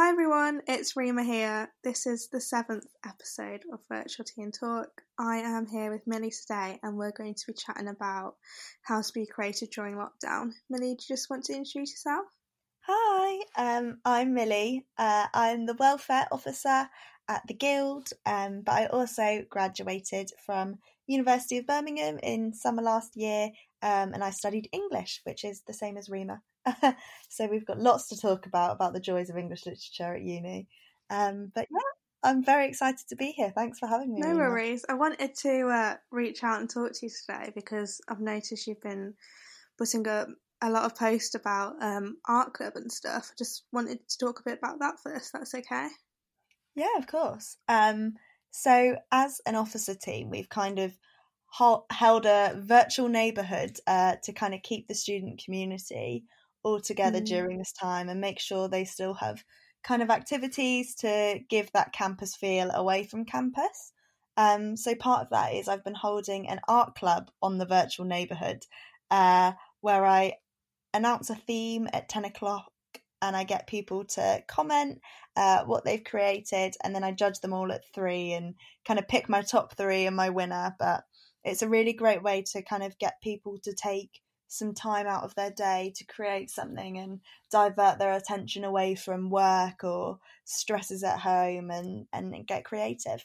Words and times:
Hi 0.00 0.10
everyone, 0.10 0.62
it's 0.68 0.96
Rima 0.96 1.24
here. 1.24 1.72
This 1.82 2.06
is 2.06 2.28
the 2.28 2.40
seventh 2.40 2.86
episode 3.04 3.64
of 3.72 3.80
Virtual 3.88 4.24
Teen 4.24 4.52
Talk. 4.52 4.86
I 5.18 5.38
am 5.38 5.66
here 5.66 5.90
with 5.90 6.06
Millie 6.06 6.30
today 6.30 6.78
and 6.84 6.96
we're 6.96 7.10
going 7.10 7.34
to 7.34 7.46
be 7.48 7.52
chatting 7.52 7.88
about 7.88 8.36
how 8.82 9.02
to 9.02 9.12
be 9.12 9.26
creative 9.26 9.72
during 9.72 9.96
lockdown. 9.96 10.52
Millie, 10.70 10.94
do 10.94 11.02
you 11.02 11.16
just 11.16 11.28
want 11.28 11.46
to 11.46 11.52
introduce 11.52 11.90
yourself? 11.90 12.26
Hi, 12.82 13.40
um, 13.56 13.98
I'm 14.04 14.34
Millie. 14.34 14.86
Uh, 14.96 15.26
I'm 15.34 15.66
the 15.66 15.74
welfare 15.74 16.28
officer 16.30 16.88
at 17.28 17.42
the 17.48 17.54
Guild, 17.54 18.10
um, 18.24 18.62
but 18.64 18.74
I 18.76 18.86
also 18.86 19.44
graduated 19.50 20.30
from 20.46 20.76
University 21.08 21.58
of 21.58 21.66
Birmingham 21.66 22.20
in 22.22 22.54
summer 22.54 22.82
last 22.82 23.16
year, 23.16 23.50
um, 23.82 24.14
and 24.14 24.22
I 24.22 24.30
studied 24.30 24.68
English, 24.70 25.22
which 25.24 25.44
is 25.44 25.62
the 25.66 25.74
same 25.74 25.96
as 25.96 26.08
Rima. 26.08 26.40
so 27.28 27.46
we've 27.46 27.66
got 27.66 27.78
lots 27.78 28.08
to 28.08 28.20
talk 28.20 28.46
about 28.46 28.72
about 28.72 28.92
the 28.92 29.00
joys 29.00 29.30
of 29.30 29.36
English 29.36 29.66
literature 29.66 30.14
at 30.14 30.22
uni. 30.22 30.68
Um, 31.10 31.50
but 31.54 31.66
yeah, 31.70 31.80
I'm 32.22 32.44
very 32.44 32.68
excited 32.68 33.06
to 33.08 33.16
be 33.16 33.32
here. 33.32 33.52
Thanks 33.54 33.78
for 33.78 33.86
having 33.86 34.12
me. 34.12 34.20
No 34.20 34.34
worries. 34.36 34.84
I 34.88 34.94
wanted 34.94 35.34
to 35.42 35.68
uh, 35.68 35.96
reach 36.10 36.42
out 36.42 36.60
and 36.60 36.68
talk 36.68 36.92
to 36.92 37.06
you 37.06 37.10
today 37.10 37.52
because 37.54 38.00
I've 38.08 38.20
noticed 38.20 38.66
you've 38.66 38.80
been 38.80 39.14
putting 39.78 40.06
up 40.08 40.28
a 40.60 40.70
lot 40.70 40.84
of 40.84 40.96
posts 40.96 41.34
about 41.34 41.76
um, 41.80 42.16
art 42.26 42.52
club 42.52 42.74
and 42.74 42.90
stuff. 42.90 43.30
I 43.30 43.34
just 43.38 43.64
wanted 43.72 44.00
to 44.08 44.18
talk 44.18 44.40
a 44.40 44.50
bit 44.50 44.58
about 44.58 44.80
that 44.80 44.96
first. 45.02 45.32
That's 45.32 45.54
okay. 45.54 45.88
Yeah, 46.74 46.96
of 46.98 47.06
course. 47.06 47.56
Um, 47.68 48.14
so 48.50 48.96
as 49.12 49.40
an 49.46 49.54
officer 49.54 49.94
team, 49.94 50.30
we've 50.30 50.48
kind 50.48 50.78
of 50.78 50.96
held 51.90 52.26
a 52.26 52.54
virtual 52.58 53.08
neighbourhood 53.08 53.78
uh, 53.86 54.16
to 54.24 54.32
kind 54.32 54.54
of 54.54 54.62
keep 54.62 54.86
the 54.86 54.94
student 54.94 55.42
community 55.44 56.24
all 56.62 56.80
together 56.80 57.20
mm. 57.20 57.26
during 57.26 57.58
this 57.58 57.72
time 57.72 58.08
and 58.08 58.20
make 58.20 58.40
sure 58.40 58.68
they 58.68 58.84
still 58.84 59.14
have 59.14 59.42
kind 59.84 60.02
of 60.02 60.10
activities 60.10 60.94
to 60.96 61.40
give 61.48 61.70
that 61.72 61.92
campus 61.92 62.36
feel 62.36 62.70
away 62.70 63.04
from 63.04 63.24
campus. 63.24 63.92
Um, 64.36 64.76
so 64.76 64.94
part 64.94 65.22
of 65.22 65.30
that 65.30 65.54
is 65.54 65.68
I've 65.68 65.84
been 65.84 65.94
holding 65.94 66.48
an 66.48 66.60
art 66.68 66.94
club 66.94 67.30
on 67.42 67.58
the 67.58 67.66
virtual 67.66 68.06
neighbourhood 68.06 68.64
uh, 69.10 69.52
where 69.80 70.04
I 70.04 70.34
announce 70.94 71.30
a 71.30 71.34
theme 71.34 71.88
at 71.92 72.08
10 72.08 72.24
o'clock 72.24 72.70
and 73.20 73.36
I 73.36 73.44
get 73.44 73.66
people 73.66 74.04
to 74.04 74.42
comment 74.46 75.00
uh, 75.36 75.64
what 75.64 75.84
they've 75.84 76.04
created 76.04 76.76
and 76.82 76.94
then 76.94 77.02
I 77.02 77.12
judge 77.12 77.40
them 77.40 77.52
all 77.52 77.72
at 77.72 77.82
three 77.94 78.32
and 78.32 78.54
kind 78.86 78.98
of 78.98 79.08
pick 79.08 79.28
my 79.28 79.42
top 79.42 79.76
three 79.76 80.06
and 80.06 80.14
my 80.14 80.30
winner. 80.30 80.74
But 80.78 81.02
it's 81.44 81.62
a 81.62 81.68
really 81.68 81.92
great 81.92 82.22
way 82.22 82.44
to 82.52 82.62
kind 82.62 82.82
of 82.82 82.98
get 82.98 83.20
people 83.22 83.58
to 83.64 83.72
take 83.72 84.20
some 84.48 84.74
time 84.74 85.06
out 85.06 85.22
of 85.22 85.34
their 85.34 85.50
day 85.50 85.92
to 85.96 86.04
create 86.04 86.50
something 86.50 86.98
and 86.98 87.20
divert 87.50 87.98
their 87.98 88.12
attention 88.12 88.64
away 88.64 88.94
from 88.94 89.30
work 89.30 89.84
or 89.84 90.18
stresses 90.44 91.04
at 91.04 91.20
home 91.20 91.70
and, 91.70 92.06
and 92.12 92.46
get 92.46 92.64
creative. 92.64 93.24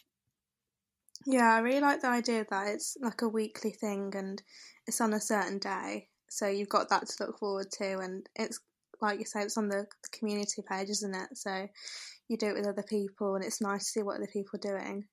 Yeah, 1.26 1.54
I 1.54 1.60
really 1.60 1.80
like 1.80 2.02
the 2.02 2.10
idea 2.10 2.46
that 2.50 2.68
it's 2.68 2.98
like 3.02 3.22
a 3.22 3.30
weekly 3.30 3.72
thing 3.72 4.14
and 4.16 4.42
it's 4.86 5.00
on 5.00 5.14
a 5.14 5.22
certain 5.22 5.60
day. 5.60 6.10
So 6.30 6.48
you've 6.48 6.70
got 6.70 6.90
that 6.90 7.08
to 7.08 7.26
look 7.26 7.40
forward 7.40 7.72
to 7.80 8.00
and 8.00 8.28
it's 8.36 8.60
like 9.02 9.20
you 9.20 9.26
say, 9.26 9.42
it's 9.42 9.58
on 9.58 9.70
the 9.70 9.86
community 10.12 10.64
page, 10.68 10.90
isn't 10.90 11.16
it? 11.16 11.38
So 11.38 11.68
you 12.28 12.38
do 12.38 12.48
it 12.48 12.56
with 12.56 12.68
other 12.68 12.84
people 12.84 13.36
and 13.36 13.44
it's 13.44 13.62
nice 13.62 13.86
to 13.86 13.90
see 13.90 14.04
what 14.04 14.18
other 14.18 14.30
people 14.32 14.60
are 14.60 14.80
doing. 14.80 15.06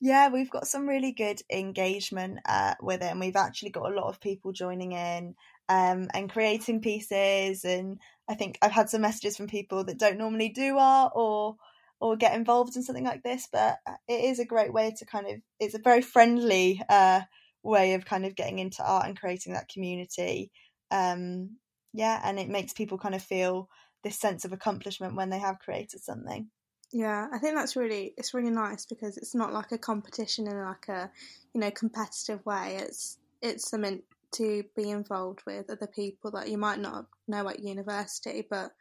Yeah, 0.00 0.28
we've 0.28 0.50
got 0.50 0.66
some 0.66 0.88
really 0.88 1.12
good 1.12 1.40
engagement 1.50 2.40
uh, 2.46 2.74
with 2.80 3.02
it, 3.02 3.06
and 3.10 3.20
we've 3.20 3.36
actually 3.36 3.70
got 3.70 3.90
a 3.90 3.94
lot 3.94 4.08
of 4.08 4.20
people 4.20 4.52
joining 4.52 4.92
in 4.92 5.34
um, 5.68 6.08
and 6.12 6.30
creating 6.30 6.82
pieces. 6.82 7.64
And 7.64 7.98
I 8.28 8.34
think 8.34 8.58
I've 8.60 8.72
had 8.72 8.90
some 8.90 9.00
messages 9.00 9.36
from 9.36 9.46
people 9.46 9.84
that 9.84 9.98
don't 9.98 10.18
normally 10.18 10.50
do 10.50 10.78
art 10.78 11.12
or 11.14 11.56
or 12.00 12.16
get 12.16 12.34
involved 12.34 12.76
in 12.76 12.82
something 12.82 13.04
like 13.04 13.22
this, 13.22 13.48
but 13.50 13.78
uh, 13.86 13.94
it 14.08 14.24
is 14.24 14.38
a 14.40 14.44
great 14.44 14.72
way 14.72 14.92
to 14.98 15.06
kind 15.06 15.26
of. 15.28 15.36
It's 15.60 15.74
a 15.74 15.78
very 15.82 16.02
friendly 16.02 16.82
uh, 16.88 17.22
way 17.62 17.94
of 17.94 18.04
kind 18.04 18.26
of 18.26 18.34
getting 18.36 18.58
into 18.58 18.84
art 18.84 19.06
and 19.06 19.18
creating 19.18 19.54
that 19.54 19.68
community. 19.68 20.50
Um, 20.90 21.56
yeah, 21.94 22.20
and 22.24 22.38
it 22.38 22.48
makes 22.50 22.72
people 22.74 22.98
kind 22.98 23.14
of 23.14 23.22
feel 23.22 23.68
this 24.02 24.18
sense 24.18 24.44
of 24.44 24.52
accomplishment 24.52 25.16
when 25.16 25.30
they 25.30 25.38
have 25.38 25.60
created 25.60 26.02
something. 26.02 26.50
Yeah, 26.92 27.26
I 27.32 27.38
think 27.38 27.56
that's 27.56 27.76
really 27.76 28.14
it's 28.16 28.34
really 28.34 28.50
nice 28.50 28.86
because 28.86 29.16
it's 29.16 29.34
not 29.34 29.52
like 29.52 29.72
a 29.72 29.78
competition 29.78 30.46
in 30.46 30.56
like 30.56 30.88
a 30.88 31.10
you 31.52 31.60
know 31.60 31.70
competitive 31.70 32.44
way. 32.46 32.76
It's 32.80 33.18
it's 33.42 33.68
something 33.68 34.02
to 34.32 34.64
be 34.76 34.90
involved 34.90 35.40
with 35.46 35.70
other 35.70 35.86
people 35.86 36.30
that 36.32 36.48
you 36.48 36.58
might 36.58 36.78
not 36.80 37.06
know 37.28 37.48
at 37.48 37.60
university, 37.60 38.46
but 38.48 38.72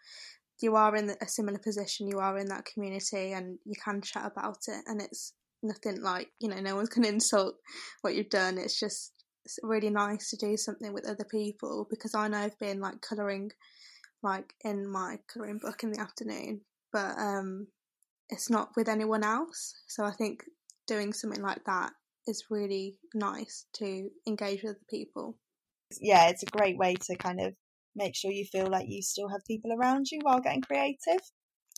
you 0.62 0.76
are 0.76 0.96
in 0.96 1.10
a 1.22 1.28
similar 1.28 1.58
position. 1.58 2.08
You 2.08 2.20
are 2.20 2.38
in 2.38 2.48
that 2.50 2.66
community, 2.66 3.34
and 3.34 3.58
you 3.66 3.74
can 3.84 4.02
chat 4.02 4.26
about 4.26 4.60
it. 4.68 4.84
And 4.88 5.02
it's 5.02 5.34
nothing 5.64 6.02
like 6.02 6.30
you 6.40 6.50
know 6.50 6.60
no 6.60 6.76
one's 6.76 6.90
going 6.90 7.04
to 7.04 7.14
insult 7.14 7.56
what 8.02 8.16
you've 8.16 8.30
done. 8.30 8.58
It's 8.60 8.80
just 8.80 9.14
it's 9.46 9.60
really 9.64 9.90
nice 9.90 10.30
to 10.30 10.38
do 10.38 10.56
something 10.56 10.94
with 10.94 11.10
other 11.10 11.26
people 11.26 11.88
because 11.90 12.14
I 12.16 12.28
know 12.28 12.38
I've 12.38 12.60
been 12.60 12.80
like 12.80 13.02
colouring 13.02 13.52
like 14.22 14.54
in 14.64 14.88
my 14.88 15.20
colouring 15.28 15.58
book 15.58 15.84
in 15.84 15.92
the 15.92 16.00
afternoon, 16.00 16.62
but 16.92 17.18
um 17.18 17.68
it's 18.34 18.50
not 18.50 18.70
with 18.76 18.90
anyone 18.90 19.24
else. 19.24 19.74
So 19.88 20.04
I 20.04 20.12
think 20.12 20.44
doing 20.88 21.14
something 21.14 21.42
like 21.42 21.64
that 21.66 21.92
is 22.28 22.46
really 22.50 22.98
nice 23.14 23.66
to 23.76 24.10
engage 24.28 24.64
with 24.64 24.72
other 24.72 24.86
people. 24.90 25.38
Yeah, 26.02 26.30
it's 26.30 26.44
a 26.44 26.58
great 26.58 26.78
way 26.78 26.96
to 26.96 27.16
kind 27.16 27.40
of 27.40 27.54
make 27.96 28.16
sure 28.16 28.32
you 28.32 28.46
feel 28.46 28.68
like 28.68 28.88
you 28.90 29.02
still 29.02 29.30
have 29.30 29.46
people 29.46 29.72
around 29.72 30.08
you 30.12 30.20
while 30.24 30.40
getting 30.40 30.62
creative. 30.62 31.22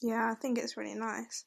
Yeah, 0.02 0.32
I 0.32 0.36
think 0.36 0.58
it's 0.58 0.78
really 0.78 0.96
nice. 0.96 1.46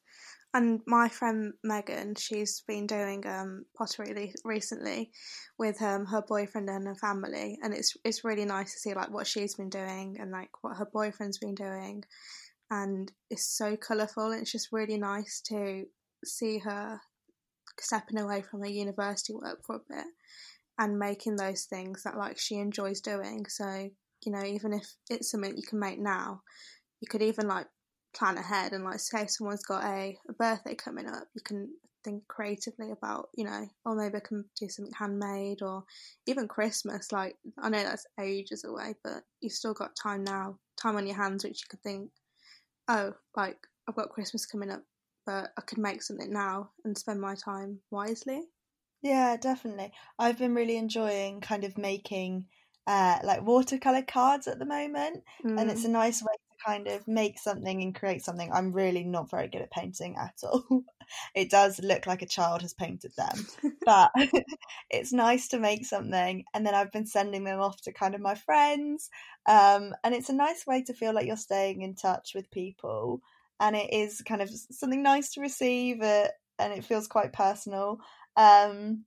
And 0.53 0.81
my 0.87 1.09
friend 1.09 1.53
Megan, 1.63 2.15
she's 2.15 2.63
been 2.67 2.87
doing 2.87 3.23
um, 3.27 3.65
pottery 3.77 4.33
recently 4.43 5.11
with 5.59 5.79
um, 5.81 6.05
her 6.07 6.23
boyfriend 6.27 6.69
and 6.69 6.87
her 6.87 6.95
family, 6.95 7.59
and 7.61 7.71
it's 7.71 7.95
it's 8.03 8.23
really 8.23 8.45
nice 8.45 8.73
to 8.73 8.79
see 8.79 8.93
like 8.95 9.11
what 9.11 9.27
she's 9.27 9.53
been 9.53 9.69
doing 9.69 10.17
and 10.19 10.31
like 10.31 10.49
what 10.61 10.77
her 10.77 10.87
boyfriend's 10.91 11.37
been 11.37 11.53
doing, 11.53 12.03
and 12.71 13.11
it's 13.29 13.45
so 13.45 13.75
colourful. 13.75 14.31
It's 14.31 14.51
just 14.51 14.71
really 14.71 14.97
nice 14.97 15.41
to 15.47 15.85
see 16.23 16.59
her 16.59 16.99
stepping 17.79 18.19
away 18.19 18.41
from 18.41 18.61
her 18.61 18.67
university 18.67 19.33
work 19.33 19.59
for 19.65 19.77
a 19.77 19.79
bit 19.89 20.05
and 20.77 20.99
making 20.99 21.35
those 21.35 21.65
things 21.65 22.03
that 22.03 22.17
like 22.17 22.37
she 22.37 22.55
enjoys 22.55 23.01
doing. 23.01 23.45
So 23.47 23.89
you 24.25 24.31
know, 24.31 24.43
even 24.43 24.73
if 24.73 24.95
it's 25.09 25.31
something 25.31 25.55
you 25.55 25.63
can 25.63 25.79
make 25.79 25.99
now, 25.99 26.41
you 26.99 27.07
could 27.07 27.21
even 27.21 27.47
like 27.47 27.67
plan 28.13 28.37
ahead 28.37 28.73
and 28.73 28.83
like 28.83 28.99
say 28.99 29.27
someone's 29.27 29.63
got 29.63 29.83
a, 29.83 30.17
a 30.27 30.33
birthday 30.33 30.75
coming 30.75 31.07
up, 31.07 31.23
you 31.33 31.41
can 31.43 31.69
think 32.03 32.23
creatively 32.27 32.91
about 32.91 33.29
you 33.35 33.45
know, 33.45 33.65
or 33.85 33.95
maybe 33.95 34.17
I 34.17 34.27
can 34.27 34.45
do 34.59 34.69
something 34.69 34.93
handmade 34.97 35.61
or 35.61 35.83
even 36.27 36.47
Christmas. 36.47 37.11
Like 37.11 37.35
I 37.57 37.69
know 37.69 37.83
that's 37.83 38.05
ages 38.19 38.63
away, 38.63 38.95
but 39.03 39.23
you've 39.41 39.53
still 39.53 39.73
got 39.73 39.95
time 40.01 40.23
now, 40.23 40.57
time 40.81 40.95
on 40.97 41.07
your 41.07 41.17
hands, 41.17 41.43
which 41.43 41.61
you 41.61 41.67
could 41.69 41.83
think 41.83 42.09
oh, 42.89 43.13
like 43.37 43.57
I've 43.87 43.95
got 43.95 44.09
Christmas 44.09 44.45
coming 44.45 44.71
up, 44.71 44.83
but 45.25 45.51
I 45.57 45.61
could 45.61 45.77
make 45.77 46.01
something 46.01 46.31
now 46.33 46.71
and 46.83 46.97
spend 46.97 47.21
my 47.21 47.35
time 47.35 47.79
wisely. 47.91 48.43
Yeah, 49.01 49.37
definitely. 49.37 49.93
I've 50.17 50.37
been 50.37 50.53
really 50.53 50.75
enjoying 50.75 51.39
kind 51.39 51.63
of 51.63 51.77
making 51.77 52.47
uh, 52.85 53.19
like 53.23 53.45
watercolor 53.45 54.01
cards 54.01 54.47
at 54.47 54.59
the 54.59 54.65
moment, 54.65 55.23
mm. 55.45 55.59
and 55.59 55.71
it's 55.71 55.85
a 55.85 55.87
mm. 55.87 55.91
nice 55.91 56.21
way 56.21 56.33
to 56.33 56.65
kind 56.65 56.87
of 56.87 57.07
make 57.07 57.39
something 57.39 57.81
and 57.81 57.95
create 57.95 58.23
something. 58.23 58.51
I'm 58.51 58.73
really 58.73 59.03
not 59.03 59.29
very 59.29 59.47
good 59.47 59.61
at 59.61 59.71
painting 59.71 60.17
at 60.17 60.35
all. 60.43 60.65
it 61.35 61.49
does 61.49 61.79
look 61.79 62.07
like 62.07 62.21
a 62.21 62.27
child 62.27 62.61
has 62.61 62.73
painted 62.73 63.11
them, 63.17 63.45
but 63.85 64.11
it's 64.89 65.13
nice 65.13 65.47
to 65.49 65.59
make 65.59 65.85
something. 65.85 66.43
And 66.53 66.65
then 66.65 66.75
I've 66.75 66.91
been 66.91 67.05
sending 67.07 67.43
them 67.43 67.59
off 67.59 67.81
to 67.81 67.93
kind 67.93 68.15
of 68.15 68.21
my 68.21 68.35
friends, 68.35 69.09
um, 69.47 69.93
and 70.03 70.13
it's 70.13 70.29
a 70.29 70.33
nice 70.35 70.65
way 70.67 70.83
to 70.83 70.93
feel 70.93 71.13
like 71.13 71.25
you're 71.27 71.37
staying 71.37 71.81
in 71.81 71.95
touch 71.95 72.31
with 72.35 72.51
people. 72.51 73.21
And 73.59 73.75
it 73.75 73.91
is 73.93 74.21
kind 74.21 74.41
of 74.41 74.49
something 74.71 75.03
nice 75.03 75.31
to 75.33 75.41
receive, 75.41 76.01
uh, 76.01 76.27
and 76.59 76.73
it 76.73 76.85
feels 76.85 77.07
quite 77.07 77.33
personal. 77.33 77.99
Um, 78.37 79.05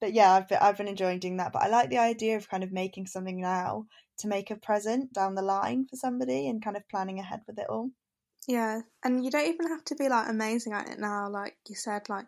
but 0.00 0.12
yeah, 0.12 0.32
I've 0.32 0.48
been, 0.48 0.58
I've 0.60 0.76
been 0.76 0.88
enjoying 0.88 1.18
doing 1.20 1.36
that. 1.38 1.52
But 1.52 1.62
I 1.62 1.68
like 1.68 1.90
the 1.90 1.98
idea 1.98 2.36
of 2.36 2.48
kind 2.48 2.64
of 2.64 2.72
making 2.72 3.06
something 3.06 3.40
now 3.40 3.86
to 4.18 4.28
make 4.28 4.50
a 4.50 4.56
present 4.56 5.12
down 5.12 5.34
the 5.34 5.42
line 5.42 5.86
for 5.86 5.96
somebody 5.96 6.48
and 6.48 6.62
kind 6.62 6.76
of 6.76 6.88
planning 6.88 7.18
ahead 7.18 7.42
with 7.46 7.58
it 7.58 7.66
all. 7.68 7.90
Yeah, 8.48 8.80
and 9.04 9.22
you 9.22 9.30
don't 9.30 9.46
even 9.46 9.68
have 9.68 9.84
to 9.84 9.94
be 9.94 10.08
like 10.08 10.30
amazing 10.30 10.72
at 10.72 10.88
it 10.88 10.98
now. 10.98 11.28
Like 11.28 11.54
you 11.68 11.74
said, 11.74 12.08
like 12.08 12.24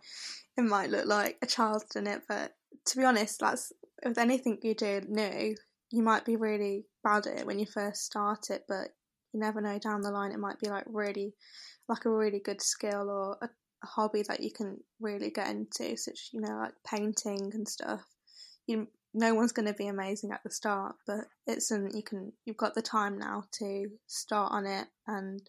it 0.54 0.60
might 0.60 0.90
look 0.90 1.06
like 1.06 1.38
a 1.40 1.46
child's 1.46 1.86
done 1.86 2.06
it, 2.06 2.20
but 2.28 2.52
to 2.88 2.98
be 2.98 3.04
honest, 3.04 3.40
that's 3.40 3.72
with 4.04 4.18
anything 4.18 4.58
you 4.62 4.74
do 4.74 5.00
new, 5.08 5.56
you 5.90 6.02
might 6.02 6.26
be 6.26 6.36
really 6.36 6.84
bad 7.02 7.26
at 7.26 7.38
it 7.38 7.46
when 7.46 7.58
you 7.58 7.64
first 7.64 8.04
start 8.04 8.50
it, 8.50 8.66
but 8.68 8.88
you 9.32 9.40
never 9.40 9.62
know 9.62 9.78
down 9.78 10.02
the 10.02 10.10
line 10.10 10.32
it 10.32 10.38
might 10.38 10.60
be 10.60 10.68
like 10.68 10.84
really 10.86 11.32
like 11.88 12.04
a 12.04 12.10
really 12.10 12.40
good 12.40 12.60
skill 12.60 13.08
or 13.08 13.38
a, 13.40 13.48
a 13.82 13.86
hobby 13.86 14.22
that 14.28 14.40
you 14.40 14.52
can 14.52 14.76
really 15.00 15.30
get 15.30 15.48
into, 15.48 15.96
such 15.96 16.28
you 16.34 16.42
know 16.42 16.54
like 16.54 16.74
painting 16.86 17.50
and 17.54 17.66
stuff. 17.66 18.02
You 18.66 18.88
no 19.14 19.32
one's 19.32 19.52
going 19.52 19.68
to 19.68 19.74
be 19.74 19.86
amazing 19.86 20.32
at 20.32 20.42
the 20.44 20.50
start, 20.50 20.96
but 21.06 21.24
it's 21.46 21.68
something 21.68 21.96
you 21.96 22.02
can. 22.02 22.34
You've 22.44 22.58
got 22.58 22.74
the 22.74 22.82
time 22.82 23.18
now 23.18 23.44
to 23.52 23.86
start 24.06 24.52
on 24.52 24.66
it 24.66 24.86
and 25.06 25.40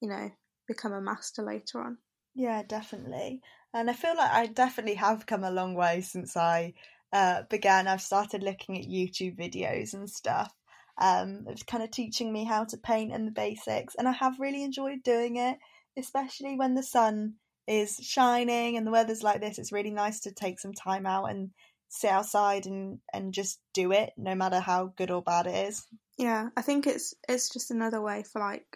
you 0.00 0.08
know, 0.08 0.30
become 0.66 0.92
a 0.92 1.00
master 1.00 1.42
later 1.42 1.80
on. 1.80 1.98
Yeah, 2.34 2.62
definitely. 2.62 3.40
And 3.74 3.90
I 3.90 3.92
feel 3.92 4.16
like 4.16 4.30
I 4.30 4.46
definitely 4.46 4.94
have 4.94 5.26
come 5.26 5.44
a 5.44 5.50
long 5.50 5.74
way 5.74 6.00
since 6.00 6.36
I 6.36 6.74
uh, 7.12 7.42
began. 7.50 7.88
I've 7.88 8.02
started 8.02 8.42
looking 8.42 8.78
at 8.78 8.86
YouTube 8.86 9.38
videos 9.38 9.94
and 9.94 10.08
stuff. 10.08 10.52
Um, 11.00 11.44
it's 11.48 11.62
kind 11.62 11.82
of 11.82 11.90
teaching 11.90 12.32
me 12.32 12.44
how 12.44 12.64
to 12.64 12.76
paint 12.76 13.12
and 13.12 13.26
the 13.26 13.32
basics, 13.32 13.94
and 13.94 14.06
I 14.06 14.12
have 14.12 14.38
really 14.38 14.62
enjoyed 14.62 15.02
doing 15.02 15.36
it, 15.36 15.58
especially 15.96 16.56
when 16.56 16.74
the 16.74 16.82
sun 16.82 17.34
is 17.66 17.96
shining 18.02 18.76
and 18.76 18.86
the 18.86 18.90
weather's 18.90 19.22
like 19.22 19.40
this. 19.40 19.58
It's 19.58 19.72
really 19.72 19.92
nice 19.92 20.20
to 20.20 20.32
take 20.32 20.60
some 20.60 20.74
time 20.74 21.06
out 21.06 21.30
and 21.30 21.50
sit 21.88 22.10
outside 22.10 22.66
and 22.66 22.98
and 23.12 23.32
just 23.32 23.60
do 23.72 23.92
it, 23.92 24.10
no 24.16 24.34
matter 24.34 24.60
how 24.60 24.92
good 24.96 25.10
or 25.10 25.22
bad 25.22 25.46
it 25.46 25.68
is. 25.68 25.86
Yeah, 26.18 26.48
I 26.56 26.62
think 26.62 26.86
it's 26.86 27.14
it's 27.28 27.50
just 27.50 27.70
another 27.70 28.00
way 28.00 28.24
for 28.30 28.40
like 28.40 28.66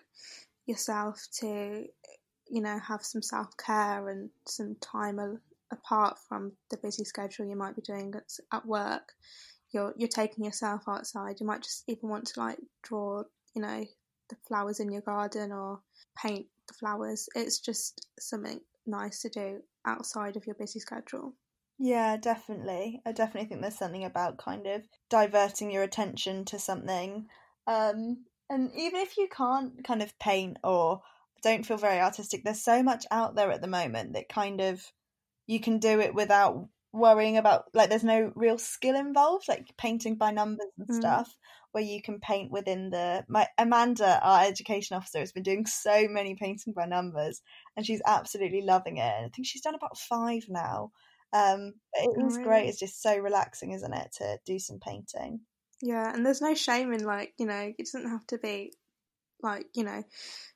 yourself 0.66 1.26
to 1.40 1.86
you 2.48 2.60
know 2.60 2.78
have 2.78 3.04
some 3.04 3.22
self 3.22 3.56
care 3.56 4.08
and 4.08 4.30
some 4.46 4.76
time 4.80 5.18
a, 5.18 5.36
apart 5.72 6.16
from 6.28 6.52
the 6.70 6.76
busy 6.76 7.04
schedule 7.04 7.46
you 7.46 7.56
might 7.56 7.76
be 7.76 7.82
doing 7.82 8.14
at, 8.14 8.30
at 8.52 8.66
work. 8.66 9.12
You're 9.72 9.94
you're 9.96 10.08
taking 10.08 10.44
yourself 10.44 10.82
outside. 10.88 11.40
You 11.40 11.46
might 11.46 11.62
just 11.62 11.84
even 11.88 12.08
want 12.08 12.26
to 12.26 12.40
like 12.40 12.58
draw, 12.82 13.24
you 13.54 13.62
know, 13.62 13.84
the 14.30 14.36
flowers 14.46 14.80
in 14.80 14.92
your 14.92 15.02
garden 15.02 15.52
or 15.52 15.80
paint 16.16 16.46
the 16.68 16.74
flowers. 16.74 17.28
It's 17.34 17.58
just 17.58 18.06
something 18.18 18.60
nice 18.86 19.22
to 19.22 19.28
do 19.28 19.60
outside 19.86 20.36
of 20.36 20.46
your 20.46 20.54
busy 20.54 20.78
schedule. 20.78 21.34
Yeah, 21.78 22.16
definitely. 22.16 23.02
I 23.04 23.12
definitely 23.12 23.48
think 23.48 23.60
there's 23.60 23.76
something 23.76 24.04
about 24.04 24.38
kind 24.38 24.66
of 24.66 24.82
diverting 25.10 25.72
your 25.72 25.82
attention 25.82 26.44
to 26.46 26.58
something. 26.58 27.26
Um, 27.66 28.24
and 28.50 28.70
even 28.76 29.00
if 29.00 29.16
you 29.16 29.28
can't 29.28 29.84
kind 29.84 30.02
of 30.02 30.18
paint 30.18 30.58
or 30.62 31.02
don't 31.42 31.66
feel 31.66 31.76
very 31.76 32.00
artistic, 32.00 32.44
there's 32.44 32.62
so 32.62 32.82
much 32.82 33.06
out 33.10 33.34
there 33.34 33.50
at 33.50 33.60
the 33.60 33.68
moment 33.68 34.14
that 34.14 34.28
kind 34.28 34.60
of 34.60 34.82
you 35.46 35.60
can 35.60 35.78
do 35.78 36.00
it 36.00 36.14
without 36.14 36.68
worrying 36.94 37.36
about 37.36 37.64
like 37.74 37.90
there's 37.90 38.04
no 38.04 38.32
real 38.36 38.56
skill 38.56 38.94
involved 38.94 39.48
like 39.48 39.76
painting 39.76 40.14
by 40.14 40.30
numbers 40.30 40.68
and 40.78 40.88
mm. 40.88 40.94
stuff 40.94 41.36
where 41.72 41.82
you 41.82 42.00
can 42.00 42.20
paint 42.20 42.52
within 42.52 42.88
the 42.90 43.24
my 43.28 43.48
Amanda 43.58 44.20
our 44.22 44.44
education 44.44 44.96
officer 44.96 45.18
has 45.18 45.32
been 45.32 45.42
doing 45.42 45.66
so 45.66 46.06
many 46.08 46.36
painting 46.36 46.72
by 46.72 46.86
numbers 46.86 47.42
and 47.76 47.84
she's 47.84 48.00
absolutely 48.06 48.62
loving 48.62 48.98
it 48.98 49.02
I 49.02 49.28
think 49.34 49.44
she's 49.44 49.62
done 49.62 49.74
about 49.74 49.98
5 49.98 50.44
now 50.48 50.92
um 51.32 51.72
it 51.94 52.10
oh, 52.16 52.26
is 52.26 52.34
really? 52.34 52.44
great 52.44 52.68
it's 52.68 52.78
just 52.78 53.02
so 53.02 53.18
relaxing 53.18 53.72
isn't 53.72 53.92
it 53.92 54.12
to 54.18 54.38
do 54.46 54.60
some 54.60 54.78
painting 54.78 55.40
yeah 55.84 56.12
and 56.12 56.24
there's 56.24 56.40
no 56.40 56.54
shame 56.54 56.92
in 56.92 57.04
like 57.04 57.32
you 57.38 57.46
know 57.46 57.72
it 57.78 57.84
doesn't 57.92 58.08
have 58.08 58.26
to 58.26 58.38
be 58.38 58.72
like 59.42 59.66
you 59.74 59.84
know 59.84 60.02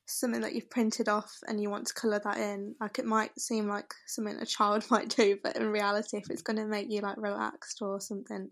something 0.06 0.40
that 0.40 0.54
you've 0.54 0.70
printed 0.70 1.08
off 1.08 1.38
and 1.46 1.60
you 1.60 1.68
want 1.68 1.86
to 1.86 1.94
colour 1.94 2.20
that 2.24 2.38
in. 2.38 2.74
Like 2.80 2.98
it 2.98 3.04
might 3.04 3.38
seem 3.38 3.68
like 3.68 3.92
something 4.06 4.36
a 4.36 4.46
child 4.46 4.84
might 4.90 5.10
do 5.10 5.38
but 5.42 5.56
in 5.56 5.68
reality 5.68 6.16
if 6.16 6.30
it's 6.30 6.42
going 6.42 6.56
to 6.56 6.66
make 6.66 6.90
you 6.90 7.02
like 7.02 7.18
relaxed 7.18 7.78
or 7.82 8.00
something 8.00 8.48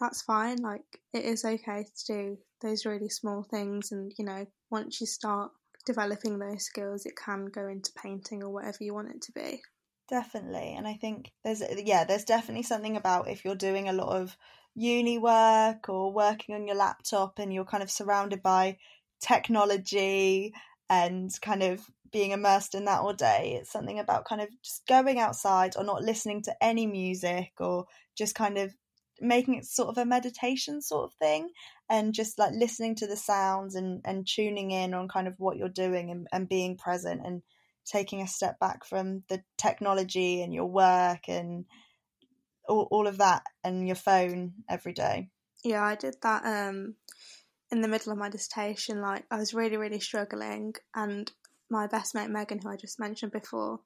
that's 0.00 0.22
fine. 0.22 0.58
Like 0.58 0.82
it 1.12 1.24
is 1.24 1.44
okay 1.44 1.84
to 1.84 2.12
do 2.12 2.38
those 2.62 2.86
really 2.86 3.08
small 3.08 3.42
things 3.42 3.92
and 3.92 4.12
you 4.18 4.24
know 4.24 4.46
once 4.70 5.00
you 5.00 5.06
start 5.06 5.50
developing 5.84 6.38
those 6.38 6.64
skills 6.64 7.04
it 7.04 7.14
can 7.16 7.46
go 7.46 7.68
into 7.68 7.92
painting 8.00 8.42
or 8.42 8.50
whatever 8.50 8.78
you 8.80 8.94
want 8.94 9.10
it 9.10 9.22
to 9.22 9.32
be. 9.32 9.60
Definitely 10.08 10.74
and 10.76 10.86
i 10.86 10.94
think 10.94 11.32
there's 11.44 11.62
yeah 11.82 12.04
there's 12.04 12.26
definitely 12.26 12.62
something 12.62 12.98
about 12.98 13.30
if 13.30 13.42
you're 13.42 13.54
doing 13.54 13.88
a 13.88 13.92
lot 13.94 14.14
of 14.14 14.36
uni 14.74 15.18
work 15.18 15.88
or 15.88 16.12
working 16.12 16.54
on 16.54 16.66
your 16.66 16.76
laptop 16.76 17.38
and 17.38 17.52
you're 17.52 17.64
kind 17.64 17.82
of 17.82 17.90
surrounded 17.90 18.42
by 18.42 18.76
technology 19.20 20.52
and 20.90 21.30
kind 21.40 21.62
of 21.62 21.80
being 22.12 22.32
immersed 22.32 22.74
in 22.74 22.84
that 22.84 23.00
all 23.00 23.12
day. 23.12 23.58
It's 23.60 23.72
something 23.72 23.98
about 23.98 24.24
kind 24.24 24.40
of 24.40 24.48
just 24.62 24.86
going 24.86 25.18
outside 25.18 25.74
or 25.76 25.84
not 25.84 26.02
listening 26.02 26.42
to 26.42 26.54
any 26.62 26.86
music 26.86 27.52
or 27.58 27.86
just 28.16 28.34
kind 28.34 28.58
of 28.58 28.72
making 29.20 29.54
it 29.54 29.64
sort 29.64 29.88
of 29.88 29.98
a 29.98 30.04
meditation 30.04 30.82
sort 30.82 31.04
of 31.04 31.14
thing 31.14 31.48
and 31.88 32.14
just 32.14 32.38
like 32.38 32.52
listening 32.52 32.94
to 32.96 33.06
the 33.06 33.16
sounds 33.16 33.74
and, 33.74 34.00
and 34.04 34.26
tuning 34.26 34.70
in 34.70 34.94
on 34.94 35.08
kind 35.08 35.28
of 35.28 35.34
what 35.38 35.56
you're 35.56 35.68
doing 35.68 36.10
and, 36.10 36.26
and 36.32 36.48
being 36.48 36.76
present 36.76 37.20
and 37.24 37.42
taking 37.84 38.22
a 38.22 38.28
step 38.28 38.58
back 38.58 38.84
from 38.84 39.22
the 39.28 39.42
technology 39.58 40.42
and 40.42 40.54
your 40.54 40.66
work 40.66 41.28
and 41.28 41.64
all, 42.68 42.88
all 42.90 43.06
of 43.06 43.18
that 43.18 43.42
and 43.62 43.86
your 43.86 43.96
phone 43.96 44.54
every 44.68 44.92
day. 44.92 45.28
Yeah, 45.64 45.82
I 45.82 45.94
did 45.94 46.16
that 46.22 46.44
um 46.44 46.94
in 47.70 47.80
the 47.80 47.88
middle 47.88 48.12
of 48.12 48.18
my 48.18 48.28
dissertation, 48.28 49.00
like 49.00 49.24
I 49.30 49.38
was 49.38 49.54
really, 49.54 49.76
really 49.76 50.00
struggling, 50.00 50.74
and 50.94 51.30
my 51.70 51.86
best 51.86 52.14
mate 52.14 52.30
Megan, 52.30 52.60
who 52.62 52.70
I 52.70 52.76
just 52.76 53.00
mentioned 53.00 53.32
before, 53.32 53.80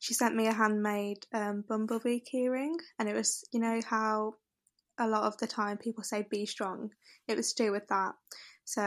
she 0.00 0.14
sent 0.14 0.34
me 0.34 0.46
a 0.46 0.52
handmade 0.52 1.24
um, 1.32 1.64
bumblebee 1.68 2.20
keyring, 2.20 2.74
and 2.98 3.08
it 3.08 3.14
was, 3.14 3.44
you 3.52 3.60
know, 3.60 3.80
how 3.86 4.34
a 4.98 5.06
lot 5.06 5.24
of 5.24 5.38
the 5.38 5.46
time 5.46 5.78
people 5.78 6.02
say 6.02 6.26
be 6.28 6.46
strong. 6.46 6.90
It 7.28 7.36
was 7.36 7.52
to 7.52 7.64
do 7.64 7.72
with 7.72 7.86
that. 7.88 8.14
So 8.64 8.82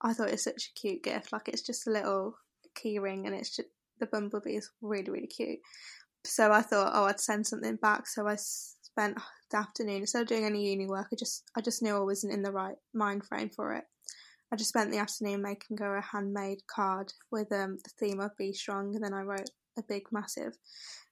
I 0.00 0.12
thought 0.12 0.28
it 0.28 0.32
was 0.32 0.44
such 0.44 0.70
a 0.70 0.80
cute 0.80 1.04
gift. 1.04 1.32
Like 1.32 1.48
it's 1.48 1.62
just 1.62 1.86
a 1.86 1.90
little 1.90 2.34
keyring, 2.74 3.26
and 3.26 3.34
it's 3.34 3.54
just 3.54 3.68
the 4.00 4.06
bumblebee 4.06 4.56
is 4.56 4.70
really, 4.80 5.10
really 5.10 5.28
cute. 5.28 5.60
So 6.24 6.52
I 6.52 6.62
thought, 6.62 6.92
oh, 6.94 7.04
I'd 7.04 7.20
send 7.20 7.46
something 7.46 7.76
back. 7.76 8.06
So 8.06 8.26
I 8.26 8.36
spent 8.92 9.18
the 9.50 9.56
afternoon 9.56 9.96
instead 9.96 10.22
of 10.22 10.28
doing 10.28 10.44
any 10.44 10.70
uni 10.70 10.86
work. 10.86 11.08
I 11.12 11.16
just, 11.16 11.44
I 11.56 11.60
just 11.60 11.82
knew 11.82 11.96
I 11.96 12.00
wasn't 12.00 12.32
in 12.32 12.42
the 12.42 12.52
right 12.52 12.76
mind 12.94 13.24
frame 13.24 13.50
for 13.50 13.72
it. 13.74 13.84
I 14.52 14.56
just 14.56 14.68
spent 14.68 14.90
the 14.90 14.98
afternoon 14.98 15.40
making 15.40 15.78
her 15.78 15.96
a 15.96 16.02
handmade 16.02 16.60
card 16.66 17.12
with 17.30 17.50
um, 17.52 17.78
the 17.82 17.90
theme 17.98 18.20
of 18.20 18.36
Be 18.36 18.52
Strong, 18.52 18.94
and 18.94 19.02
then 19.02 19.14
I 19.14 19.22
wrote 19.22 19.48
a 19.78 19.82
big, 19.88 20.02
massive 20.12 20.52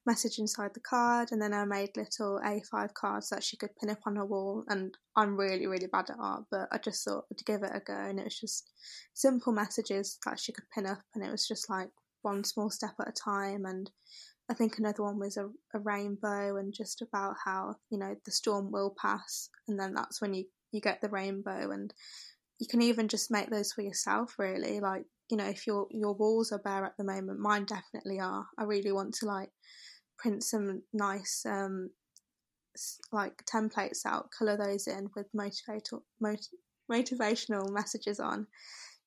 message 0.04 0.38
inside 0.38 0.72
the 0.74 0.80
card, 0.80 1.32
and 1.32 1.40
then 1.40 1.54
I 1.54 1.64
made 1.64 1.96
little 1.96 2.38
A5 2.44 2.92
cards 2.92 3.30
that 3.30 3.42
she 3.42 3.56
could 3.56 3.74
pin 3.80 3.88
up 3.88 4.00
on 4.06 4.16
her 4.16 4.26
wall. 4.26 4.64
And 4.68 4.94
I'm 5.16 5.38
really, 5.38 5.66
really 5.66 5.86
bad 5.86 6.10
at 6.10 6.18
art, 6.20 6.44
but 6.50 6.68
I 6.70 6.76
just 6.76 7.02
thought 7.02 7.24
I'd 7.32 7.46
give 7.46 7.62
it 7.62 7.72
a 7.74 7.80
go, 7.80 7.96
and 7.96 8.20
it 8.20 8.24
was 8.24 8.38
just 8.38 8.70
simple 9.14 9.54
messages 9.54 10.18
that 10.26 10.38
she 10.38 10.52
could 10.52 10.68
pin 10.74 10.86
up, 10.86 11.00
and 11.14 11.24
it 11.24 11.30
was 11.30 11.48
just 11.48 11.70
like 11.70 11.88
one 12.20 12.44
small 12.44 12.68
step 12.68 12.94
at 13.00 13.08
a 13.08 13.12
time. 13.12 13.64
And 13.64 13.90
I 14.50 14.54
think 14.54 14.78
another 14.78 15.04
one 15.04 15.18
was 15.18 15.36
a, 15.36 15.48
a 15.74 15.78
rainbow, 15.78 16.56
and 16.56 16.74
just 16.74 17.02
about 17.02 17.36
how 17.44 17.76
you 17.90 17.98
know 17.98 18.16
the 18.24 18.32
storm 18.32 18.72
will 18.72 18.94
pass, 19.00 19.48
and 19.68 19.78
then 19.78 19.94
that's 19.94 20.20
when 20.20 20.34
you 20.34 20.44
you 20.72 20.80
get 20.80 21.00
the 21.00 21.08
rainbow 21.08 21.70
and 21.70 21.92
you 22.58 22.66
can 22.66 22.82
even 22.82 23.08
just 23.08 23.30
make 23.30 23.50
those 23.50 23.72
for 23.72 23.82
yourself 23.82 24.34
really. 24.38 24.80
Like 24.80 25.04
you 25.30 25.36
know 25.36 25.46
if 25.46 25.66
your 25.66 25.86
your 25.90 26.14
walls 26.14 26.52
are 26.52 26.58
bare 26.58 26.84
at 26.84 26.96
the 26.98 27.04
moment 27.04 27.40
mine 27.40 27.64
definitely 27.64 28.20
are. 28.20 28.46
I 28.58 28.64
really 28.64 28.92
want 28.92 29.14
to 29.14 29.26
like 29.26 29.50
print 30.18 30.42
some 30.42 30.82
nice 30.92 31.44
um 31.46 31.90
like 33.12 33.44
templates 33.46 34.06
out 34.06 34.30
color 34.36 34.56
those 34.56 34.86
in 34.86 35.08
with 35.16 35.26
motivational 35.36 36.02
mot- 36.20 36.48
motivational 36.90 37.70
messages 37.70 38.20
on. 38.20 38.46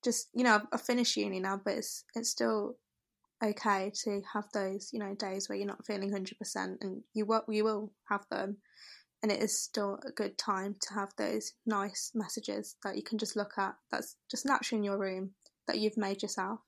Just 0.03 0.27
you 0.33 0.43
know 0.43 0.61
i've 0.73 0.81
finished 0.81 1.15
uni 1.15 1.39
now 1.39 1.61
but 1.63 1.75
it's 1.75 2.03
it's 2.13 2.29
still 2.29 2.75
okay 3.43 3.91
to 4.03 4.21
have 4.33 4.45
those 4.53 4.89
you 4.93 4.99
know 4.99 5.13
days 5.15 5.49
where 5.49 5.57
you're 5.57 5.67
not 5.67 5.85
feeling 5.85 6.11
100% 6.11 6.77
and 6.81 7.01
you 7.13 7.25
will 7.25 7.43
you 7.47 7.63
will 7.63 7.91
have 8.09 8.25
them. 8.29 8.57
And 9.21 9.31
it 9.31 9.41
is 9.41 9.63
still 9.63 9.99
a 10.05 10.11
good 10.11 10.37
time 10.37 10.75
to 10.81 10.93
have 10.95 11.09
those 11.17 11.53
nice 11.65 12.11
messages 12.13 12.75
that 12.83 12.97
you 12.97 13.03
can 13.03 13.17
just 13.17 13.37
look 13.37 13.53
at 13.57 13.75
that's 13.91 14.17
just 14.29 14.45
naturally 14.45 14.79
in 14.79 14.83
your 14.83 14.97
room 14.97 15.31
that 15.67 15.79
you've 15.79 15.97
made 15.97 16.21
yourself. 16.21 16.59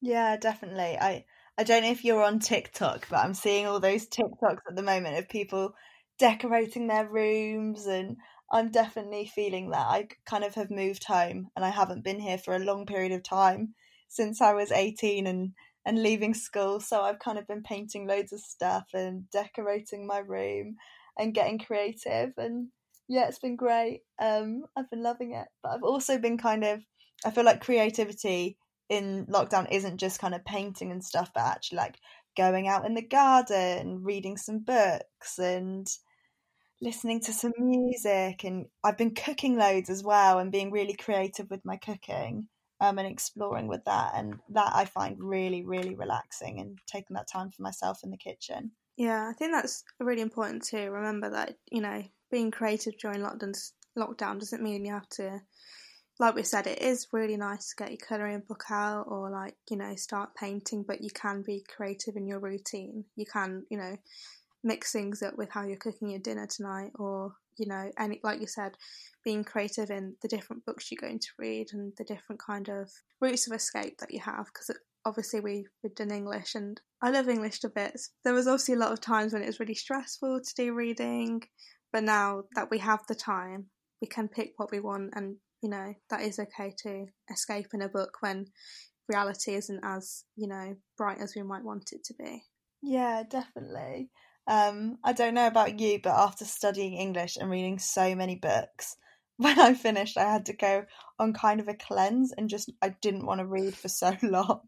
Yeah 0.00 0.36
definitely. 0.36 0.96
I 0.98 1.24
i 1.58 1.64
don't 1.64 1.82
know 1.82 1.90
if 1.90 2.04
you're 2.04 2.22
on 2.22 2.38
tiktok 2.38 3.06
but 3.10 3.18
i'm 3.18 3.34
seeing 3.34 3.66
all 3.66 3.80
those 3.80 4.06
tiktoks 4.06 4.60
at 4.68 4.76
the 4.76 4.82
moment 4.82 5.18
of 5.18 5.28
people 5.28 5.74
decorating 6.18 6.86
their 6.86 7.08
rooms 7.08 7.86
and 7.86 8.16
i'm 8.52 8.70
definitely 8.70 9.26
feeling 9.26 9.70
that. 9.70 9.86
I 9.86 10.08
kind 10.24 10.44
of 10.44 10.54
have 10.54 10.70
moved 10.70 11.04
home 11.04 11.48
and 11.56 11.64
i 11.64 11.70
haven't 11.70 12.04
been 12.04 12.20
here 12.20 12.38
for 12.38 12.54
a 12.54 12.60
long 12.60 12.86
period 12.86 13.12
of 13.12 13.22
time 13.22 13.74
since 14.08 14.40
i 14.40 14.52
was 14.52 14.70
18 14.70 15.26
and 15.26 15.52
and 15.86 16.02
leaving 16.02 16.34
school 16.34 16.80
so 16.80 17.02
i've 17.02 17.18
kind 17.18 17.38
of 17.38 17.46
been 17.46 17.62
painting 17.62 18.06
loads 18.06 18.32
of 18.32 18.40
stuff 18.40 18.84
and 18.94 19.28
decorating 19.30 20.06
my 20.06 20.18
room 20.18 20.76
and 21.18 21.34
getting 21.34 21.58
creative 21.58 22.32
and 22.36 22.68
yeah 23.08 23.26
it's 23.26 23.38
been 23.38 23.56
great. 23.56 24.02
Um 24.20 24.64
i've 24.76 24.90
been 24.90 25.02
loving 25.02 25.32
it 25.32 25.48
but 25.62 25.70
i've 25.70 25.82
also 25.82 26.18
been 26.18 26.38
kind 26.38 26.64
of 26.64 26.80
i 27.24 27.30
feel 27.30 27.44
like 27.44 27.60
creativity 27.60 28.56
in 28.88 29.26
lockdown 29.26 29.70
isn't 29.70 29.98
just 29.98 30.20
kind 30.20 30.34
of 30.34 30.44
painting 30.44 30.92
and 30.92 31.04
stuff 31.04 31.30
but 31.34 31.42
actually 31.42 31.76
like 31.76 31.98
going 32.36 32.68
out 32.68 32.86
in 32.86 32.94
the 32.94 33.02
garden 33.02 34.02
reading 34.02 34.36
some 34.36 34.60
books 34.60 35.38
and 35.38 35.88
listening 36.80 37.20
to 37.20 37.32
some 37.32 37.52
music 37.58 38.44
and 38.44 38.66
i've 38.84 38.96
been 38.96 39.14
cooking 39.14 39.58
loads 39.58 39.90
as 39.90 40.02
well 40.02 40.38
and 40.38 40.52
being 40.52 40.70
really 40.70 40.94
creative 40.94 41.50
with 41.50 41.64
my 41.64 41.76
cooking 41.76 42.46
um, 42.80 42.98
and 42.98 43.08
exploring 43.08 43.68
with 43.68 43.84
that 43.84 44.12
and 44.14 44.38
that 44.48 44.70
i 44.74 44.84
find 44.84 45.16
really 45.18 45.64
really 45.64 45.94
relaxing 45.94 46.60
and 46.60 46.78
taking 46.86 47.14
that 47.14 47.28
time 47.28 47.50
for 47.50 47.62
myself 47.62 48.00
in 48.04 48.10
the 48.10 48.16
kitchen 48.16 48.70
yeah, 48.98 49.28
I 49.30 49.32
think 49.32 49.52
that's 49.52 49.84
really 50.00 50.22
important 50.22 50.64
to 50.64 50.90
remember 50.90 51.30
that, 51.30 51.54
you 51.70 51.80
know, 51.80 52.02
being 52.32 52.50
creative 52.50 52.98
during 52.98 53.20
lockdown 53.20 54.40
doesn't 54.40 54.62
mean 54.62 54.84
you 54.84 54.92
have 54.92 55.08
to, 55.10 55.40
like 56.18 56.34
we 56.34 56.42
said, 56.42 56.66
it 56.66 56.82
is 56.82 57.06
really 57.12 57.36
nice 57.36 57.68
to 57.68 57.76
get 57.76 57.90
your 57.92 57.98
colouring 57.98 58.42
book 58.48 58.64
out 58.72 59.04
or 59.06 59.30
like, 59.30 59.54
you 59.70 59.76
know, 59.76 59.94
start 59.94 60.34
painting, 60.34 60.82
but 60.82 61.00
you 61.00 61.10
can 61.10 61.42
be 61.42 61.64
creative 61.68 62.16
in 62.16 62.26
your 62.26 62.40
routine. 62.40 63.04
You 63.14 63.24
can, 63.24 63.64
you 63.70 63.78
know, 63.78 63.96
mix 64.64 64.92
things 64.92 65.22
up 65.22 65.36
with 65.38 65.50
how 65.50 65.64
you're 65.64 65.76
cooking 65.76 66.10
your 66.10 66.20
dinner 66.20 66.46
tonight 66.46 66.90
or, 66.96 67.32
you 67.56 67.66
know, 67.66 67.90
any 67.98 68.20
like 68.22 68.40
you 68.40 68.46
said, 68.46 68.72
being 69.24 69.44
creative 69.44 69.90
in 69.90 70.16
the 70.22 70.28
different 70.28 70.64
books 70.64 70.90
you're 70.90 71.00
going 71.00 71.18
to 71.18 71.28
read 71.38 71.68
and 71.72 71.92
the 71.96 72.04
different 72.04 72.40
kind 72.44 72.68
of 72.68 72.90
routes 73.20 73.46
of 73.46 73.54
escape 73.54 73.98
that 73.98 74.12
you 74.12 74.20
have 74.20 74.46
because 74.46 74.70
obviously 75.04 75.40
we, 75.40 75.66
we've 75.82 75.94
done 75.94 76.10
English 76.10 76.54
and 76.54 76.80
I 77.02 77.10
love 77.10 77.28
English 77.28 77.60
to 77.60 77.68
bits. 77.68 78.10
There 78.24 78.34
was 78.34 78.46
obviously 78.46 78.74
a 78.74 78.78
lot 78.78 78.92
of 78.92 79.00
times 79.00 79.32
when 79.32 79.42
it 79.42 79.46
was 79.46 79.60
really 79.60 79.74
stressful 79.74 80.40
to 80.40 80.54
do 80.54 80.74
reading, 80.74 81.42
but 81.92 82.04
now 82.04 82.44
that 82.54 82.70
we 82.70 82.78
have 82.78 83.00
the 83.08 83.14
time, 83.14 83.66
we 84.02 84.08
can 84.08 84.28
pick 84.28 84.52
what 84.56 84.70
we 84.70 84.80
want 84.80 85.10
and 85.14 85.36
you 85.62 85.70
know, 85.70 85.94
that 86.10 86.22
is 86.22 86.38
okay 86.38 86.72
to 86.84 87.06
escape 87.30 87.68
in 87.74 87.82
a 87.82 87.88
book 87.88 88.18
when 88.20 88.46
reality 89.08 89.54
isn't 89.54 89.80
as, 89.82 90.24
you 90.36 90.46
know, 90.46 90.76
bright 90.96 91.18
as 91.18 91.34
we 91.34 91.42
might 91.42 91.64
want 91.64 91.90
it 91.92 92.04
to 92.04 92.14
be. 92.14 92.42
Yeah, 92.82 93.24
definitely. 93.28 94.10
Um, 94.48 94.98
I 95.04 95.12
don't 95.12 95.34
know 95.34 95.46
about 95.46 95.78
you, 95.78 96.00
but 96.02 96.18
after 96.18 96.44
studying 96.46 96.94
English 96.94 97.36
and 97.36 97.50
reading 97.50 97.78
so 97.78 98.14
many 98.14 98.34
books, 98.34 98.96
when 99.36 99.60
I 99.60 99.74
finished, 99.74 100.16
I 100.16 100.30
had 100.32 100.46
to 100.46 100.54
go 100.54 100.84
on 101.18 101.32
kind 101.34 101.60
of 101.60 101.68
a 101.68 101.74
cleanse 101.74 102.32
and 102.32 102.48
just, 102.48 102.72
I 102.82 102.90
didn't 103.02 103.26
want 103.26 103.40
to 103.40 103.46
read 103.46 103.76
for 103.76 103.88
so 103.88 104.16
long. 104.22 104.62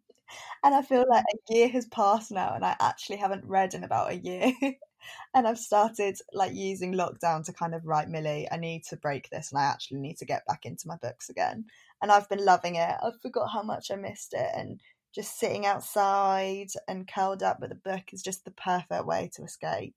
And 0.63 0.75
I 0.75 0.83
feel 0.83 1.05
like 1.09 1.25
a 1.25 1.55
year 1.55 1.69
has 1.71 1.87
passed 1.87 2.31
now 2.31 2.55
and 2.55 2.65
I 2.65 2.77
actually 2.79 3.17
haven't 3.17 3.45
read 3.47 3.75
in 3.75 3.83
about 3.83 4.13
a 4.13 4.19
year. 4.19 4.53
and 5.35 5.49
I've 5.49 5.59
started 5.59 6.19
like 6.33 6.53
using 6.55 6.93
lockdown 6.93 7.45
to 7.47 7.53
kind 7.53 7.75
of 7.75 7.87
write 7.87 8.09
Millie, 8.09 8.47
I 8.53 8.59
need 8.59 8.85
to 8.91 8.97
break 8.97 9.29
this 9.31 9.51
and 9.51 9.61
I 9.61 9.65
actually 9.65 10.01
need 10.01 10.19
to 10.19 10.25
get 10.27 10.47
back 10.47 10.67
into 10.67 10.87
my 10.87 10.97
books 11.03 11.31
again. 11.31 11.65
And 12.03 12.13
I've 12.13 12.29
been 12.29 12.45
loving 12.45 12.77
it. 12.77 12.97
I 13.03 13.11
forgot 13.23 13.49
how 13.49 13.63
much 13.63 13.91
I 13.91 13.97
missed 13.97 14.35
it 14.35 14.51
and 14.55 14.81
just 15.15 15.39
sitting 15.39 15.67
outside 15.67 16.69
and 16.89 17.11
curled 17.13 17.43
up 17.43 17.61
with 17.61 17.73
a 17.73 17.75
book 17.75 18.13
is 18.13 18.23
just 18.23 18.45
the 18.45 18.53
perfect 18.53 19.07
way 19.07 19.31
to 19.35 19.43
escape. 19.43 19.95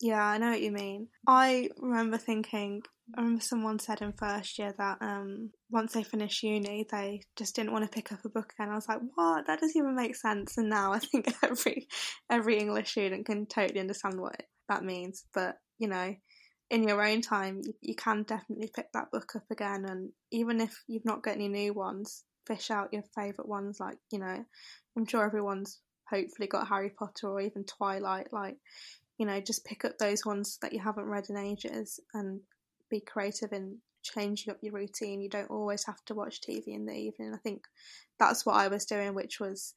Yeah, 0.00 0.24
I 0.24 0.38
know 0.38 0.50
what 0.50 0.62
you 0.62 0.70
mean. 0.70 1.08
I 1.26 1.70
remember 1.76 2.18
thinking, 2.18 2.82
I 3.16 3.20
remember 3.20 3.42
someone 3.42 3.80
said 3.80 4.00
in 4.00 4.12
first 4.12 4.58
year 4.58 4.72
that 4.78 4.98
um, 5.00 5.50
once 5.70 5.92
they 5.92 6.04
finished 6.04 6.42
uni, 6.44 6.86
they 6.88 7.22
just 7.36 7.56
didn't 7.56 7.72
want 7.72 7.84
to 7.84 7.90
pick 7.90 8.12
up 8.12 8.24
a 8.24 8.28
book 8.28 8.52
again. 8.52 8.70
I 8.70 8.76
was 8.76 8.88
like, 8.88 9.00
what? 9.16 9.46
That 9.46 9.60
doesn't 9.60 9.76
even 9.76 9.96
make 9.96 10.14
sense. 10.14 10.56
And 10.56 10.68
now 10.68 10.92
I 10.92 10.98
think 11.00 11.34
every 11.42 11.88
every 12.30 12.58
English 12.58 12.90
student 12.90 13.26
can 13.26 13.46
totally 13.46 13.80
understand 13.80 14.20
what 14.20 14.40
that 14.68 14.84
means. 14.84 15.24
But 15.34 15.56
you 15.78 15.88
know, 15.88 16.14
in 16.70 16.86
your 16.86 17.04
own 17.04 17.20
time, 17.20 17.60
you, 17.64 17.72
you 17.80 17.94
can 17.96 18.22
definitely 18.22 18.70
pick 18.72 18.86
that 18.92 19.10
book 19.10 19.32
up 19.34 19.44
again. 19.50 19.84
And 19.84 20.10
even 20.30 20.60
if 20.60 20.80
you've 20.86 21.04
not 21.04 21.24
got 21.24 21.34
any 21.34 21.48
new 21.48 21.72
ones, 21.72 22.24
fish 22.48 22.70
out 22.70 22.92
your 22.92 23.04
favourite 23.14 23.48
ones. 23.48 23.78
Like 23.78 23.98
you 24.10 24.18
know, 24.18 24.44
I'm 24.96 25.06
sure 25.06 25.24
everyone's 25.24 25.78
hopefully 26.10 26.48
got 26.48 26.68
Harry 26.68 26.90
Potter 26.90 27.28
or 27.28 27.40
even 27.40 27.64
Twilight. 27.64 28.32
Like 28.32 28.56
you 29.18 29.26
know, 29.26 29.40
just 29.40 29.64
pick 29.64 29.84
up 29.84 29.98
those 29.98 30.24
ones 30.24 30.58
that 30.62 30.72
you 30.72 30.80
haven't 30.80 31.04
read 31.04 31.26
in 31.28 31.36
ages 31.36 32.00
and 32.14 32.40
be 32.90 33.00
creative 33.00 33.52
in 33.52 33.78
changing 34.02 34.50
up 34.50 34.58
your 34.62 34.72
routine. 34.72 35.20
You 35.20 35.28
don't 35.28 35.50
always 35.50 35.84
have 35.86 36.02
to 36.06 36.14
watch 36.14 36.40
TV 36.40 36.68
in 36.68 36.86
the 36.86 36.94
evening. 36.94 37.34
I 37.34 37.38
think 37.38 37.64
that's 38.18 38.46
what 38.46 38.56
I 38.56 38.68
was 38.68 38.84
doing, 38.84 39.14
which 39.14 39.40
was 39.40 39.74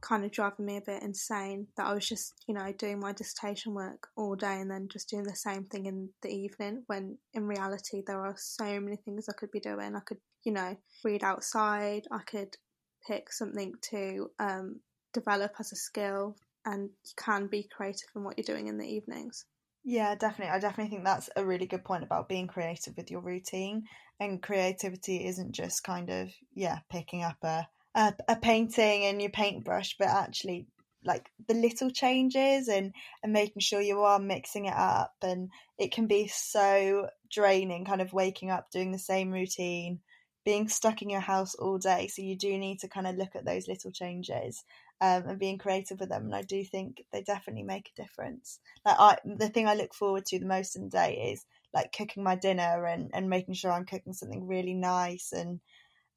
kind 0.00 0.24
of 0.24 0.30
driving 0.30 0.66
me 0.66 0.76
a 0.76 0.82
bit 0.82 1.02
insane 1.02 1.66
that 1.76 1.86
I 1.86 1.94
was 1.94 2.06
just, 2.06 2.34
you 2.46 2.54
know, 2.54 2.72
doing 2.72 3.00
my 3.00 3.12
dissertation 3.12 3.74
work 3.74 4.08
all 4.16 4.34
day 4.34 4.60
and 4.60 4.70
then 4.70 4.88
just 4.88 5.08
doing 5.08 5.24
the 5.24 5.34
same 5.34 5.64
thing 5.64 5.86
in 5.86 6.10
the 6.22 6.28
evening 6.28 6.82
when 6.86 7.18
in 7.34 7.46
reality 7.46 8.02
there 8.06 8.24
are 8.24 8.34
so 8.36 8.78
many 8.78 8.96
things 8.96 9.28
I 9.28 9.32
could 9.32 9.50
be 9.50 9.60
doing. 9.60 9.96
I 9.96 10.00
could, 10.00 10.18
you 10.46 10.52
know, 10.52 10.76
read 11.04 11.24
outside, 11.24 12.04
I 12.10 12.20
could 12.20 12.56
pick 13.06 13.32
something 13.32 13.74
to 13.90 14.30
um, 14.38 14.80
develop 15.12 15.52
as 15.58 15.72
a 15.72 15.76
skill 15.76 16.36
and 16.64 16.84
you 17.04 17.12
can 17.16 17.48
be 17.48 17.68
creative 17.76 18.08
in 18.14 18.24
what 18.24 18.38
you're 18.38 18.56
doing 18.56 18.68
in 18.68 18.78
the 18.78 18.86
evenings. 18.86 19.44
Yeah, 19.84 20.14
definitely. 20.14 20.52
I 20.54 20.58
definitely 20.58 20.90
think 20.90 21.04
that's 21.04 21.30
a 21.36 21.44
really 21.44 21.66
good 21.66 21.84
point 21.84 22.02
about 22.02 22.28
being 22.28 22.46
creative 22.48 22.96
with 22.96 23.10
your 23.10 23.20
routine. 23.20 23.84
And 24.18 24.42
creativity 24.42 25.26
isn't 25.26 25.52
just 25.52 25.84
kind 25.84 26.10
of 26.10 26.32
yeah 26.54 26.78
picking 26.90 27.22
up 27.22 27.36
a 27.42 27.68
a, 27.94 28.14
a 28.28 28.36
painting 28.36 29.04
and 29.04 29.20
your 29.20 29.30
paintbrush, 29.30 29.96
but 29.98 30.08
actually 30.08 30.66
like 31.04 31.30
the 31.46 31.54
little 31.54 31.90
changes 31.90 32.68
and 32.68 32.92
and 33.22 33.32
making 33.32 33.60
sure 33.60 33.80
you 33.80 34.00
are 34.00 34.18
mixing 34.18 34.64
it 34.66 34.74
up. 34.74 35.14
And 35.22 35.50
it 35.78 35.92
can 35.92 36.06
be 36.06 36.26
so 36.26 37.08
draining, 37.30 37.84
kind 37.84 38.00
of 38.00 38.12
waking 38.12 38.50
up 38.50 38.70
doing 38.70 38.90
the 38.90 38.98
same 38.98 39.30
routine, 39.30 40.00
being 40.46 40.68
stuck 40.68 41.02
in 41.02 41.10
your 41.10 41.20
house 41.20 41.56
all 41.56 41.76
day. 41.76 42.06
So 42.06 42.22
you 42.22 42.36
do 42.36 42.56
need 42.56 42.78
to 42.78 42.88
kind 42.88 43.08
of 43.08 43.16
look 43.16 43.34
at 43.34 43.44
those 43.44 43.66
little 43.66 43.90
changes 43.90 44.62
um, 45.00 45.24
and 45.26 45.40
being 45.40 45.58
creative 45.58 45.98
with 45.98 46.08
them. 46.08 46.26
And 46.26 46.34
I 46.36 46.42
do 46.42 46.64
think 46.64 47.02
they 47.12 47.22
definitely 47.22 47.64
make 47.64 47.90
a 47.90 48.00
difference. 48.00 48.60
Like 48.84 48.96
I, 48.96 49.18
the 49.24 49.48
thing 49.48 49.66
I 49.66 49.74
look 49.74 49.92
forward 49.92 50.24
to 50.26 50.38
the 50.38 50.46
most 50.46 50.76
in 50.76 50.84
the 50.84 50.90
day 50.90 51.32
is 51.32 51.44
like 51.74 51.92
cooking 51.92 52.22
my 52.22 52.36
dinner 52.36 52.86
and, 52.86 53.10
and 53.12 53.28
making 53.28 53.54
sure 53.54 53.72
I'm 53.72 53.86
cooking 53.86 54.12
something 54.12 54.46
really 54.46 54.72
nice 54.72 55.32
and 55.32 55.58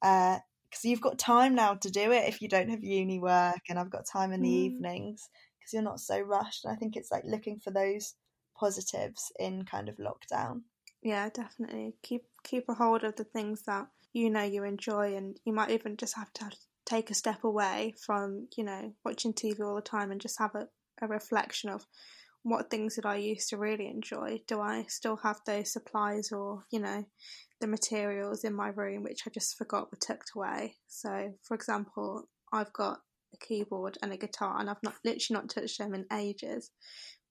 because 0.00 0.84
uh, 0.84 0.88
you've 0.88 1.00
got 1.00 1.18
time 1.18 1.56
now 1.56 1.74
to 1.74 1.90
do 1.90 2.12
it 2.12 2.28
if 2.28 2.40
you 2.40 2.48
don't 2.48 2.70
have 2.70 2.84
uni 2.84 3.18
work 3.18 3.60
and 3.68 3.80
I've 3.80 3.90
got 3.90 4.06
time 4.10 4.32
in 4.32 4.42
the 4.42 4.48
mm. 4.48 4.52
evenings 4.52 5.28
because 5.58 5.72
you're 5.72 5.82
not 5.82 5.98
so 5.98 6.20
rushed. 6.20 6.64
And 6.64 6.72
I 6.72 6.76
think 6.76 6.96
it's 6.96 7.10
like 7.10 7.24
looking 7.26 7.58
for 7.58 7.72
those 7.72 8.14
positives 8.56 9.32
in 9.40 9.64
kind 9.64 9.88
of 9.88 9.96
lockdown. 9.96 10.60
Yeah, 11.02 11.30
definitely. 11.30 11.94
Keep 12.02 12.22
keep 12.44 12.68
a 12.68 12.74
hold 12.74 13.04
of 13.04 13.16
the 13.16 13.24
things 13.24 13.62
that 13.62 13.88
you 14.12 14.30
know 14.30 14.42
you 14.42 14.64
enjoy, 14.64 15.16
and 15.16 15.36
you 15.44 15.52
might 15.52 15.70
even 15.70 15.96
just 15.96 16.16
have 16.16 16.32
to 16.34 16.50
take 16.86 17.10
a 17.10 17.14
step 17.14 17.44
away 17.44 17.94
from, 18.04 18.48
you 18.56 18.64
know, 18.64 18.92
watching 19.04 19.32
TV 19.32 19.60
all 19.60 19.76
the 19.76 19.80
time 19.80 20.10
and 20.10 20.20
just 20.20 20.38
have 20.38 20.54
a, 20.54 20.66
a 21.00 21.06
reflection 21.06 21.70
of 21.70 21.86
what 22.42 22.70
things 22.70 22.96
that 22.96 23.06
I 23.06 23.16
used 23.16 23.50
to 23.50 23.58
really 23.58 23.86
enjoy? 23.86 24.40
Do 24.48 24.60
I 24.60 24.86
still 24.88 25.16
have 25.16 25.40
those 25.46 25.72
supplies 25.72 26.32
or, 26.32 26.62
you 26.70 26.80
know, 26.80 27.04
the 27.60 27.66
materials 27.66 28.44
in 28.44 28.54
my 28.54 28.68
room 28.68 29.02
which 29.02 29.22
I 29.26 29.30
just 29.30 29.56
forgot 29.56 29.90
were 29.90 29.98
tucked 29.98 30.32
away? 30.34 30.76
So, 30.88 31.34
for 31.42 31.54
example, 31.54 32.24
I've 32.52 32.72
got 32.72 32.98
a 33.34 33.36
keyboard 33.36 33.98
and 34.02 34.12
a 34.12 34.16
guitar 34.16 34.58
and 34.58 34.70
I've 34.70 34.82
not 34.82 34.94
literally 35.04 35.40
not 35.40 35.50
touched 35.50 35.78
them 35.78 35.94
in 35.94 36.06
ages. 36.12 36.70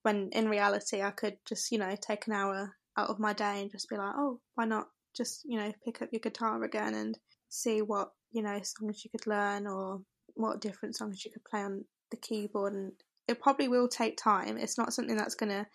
When 0.02 0.30
in 0.32 0.48
reality, 0.48 1.02
I 1.02 1.10
could 1.10 1.36
just, 1.46 1.70
you 1.72 1.78
know, 1.78 1.94
take 2.00 2.26
an 2.26 2.32
hour 2.32 2.76
out 2.96 3.10
of 3.10 3.18
my 3.18 3.32
day 3.32 3.60
and 3.60 3.70
just 3.70 3.88
be 3.88 3.96
like, 3.96 4.14
oh, 4.16 4.40
why 4.54 4.64
not 4.64 4.86
just, 5.16 5.42
you 5.44 5.58
know, 5.58 5.72
pick 5.84 6.02
up 6.02 6.08
your 6.12 6.20
guitar 6.20 6.62
again 6.62 6.94
and 6.94 7.18
see 7.48 7.82
what 7.82 8.12
you 8.32 8.42
know 8.42 8.60
songs 8.62 9.04
you 9.04 9.10
could 9.10 9.26
learn 9.26 9.66
or 9.66 10.00
what 10.34 10.60
different 10.60 10.96
songs 10.96 11.24
you 11.24 11.30
could 11.30 11.44
play 11.44 11.62
on 11.62 11.84
the 12.10 12.16
keyboard. 12.16 12.74
And 12.74 12.92
it 13.28 13.40
probably 13.40 13.68
will 13.68 13.88
take 13.88 14.16
time. 14.16 14.56
It's 14.56 14.78
not 14.78 14.92
something 14.92 15.16
that's 15.16 15.34
going 15.34 15.50
to 15.50 15.66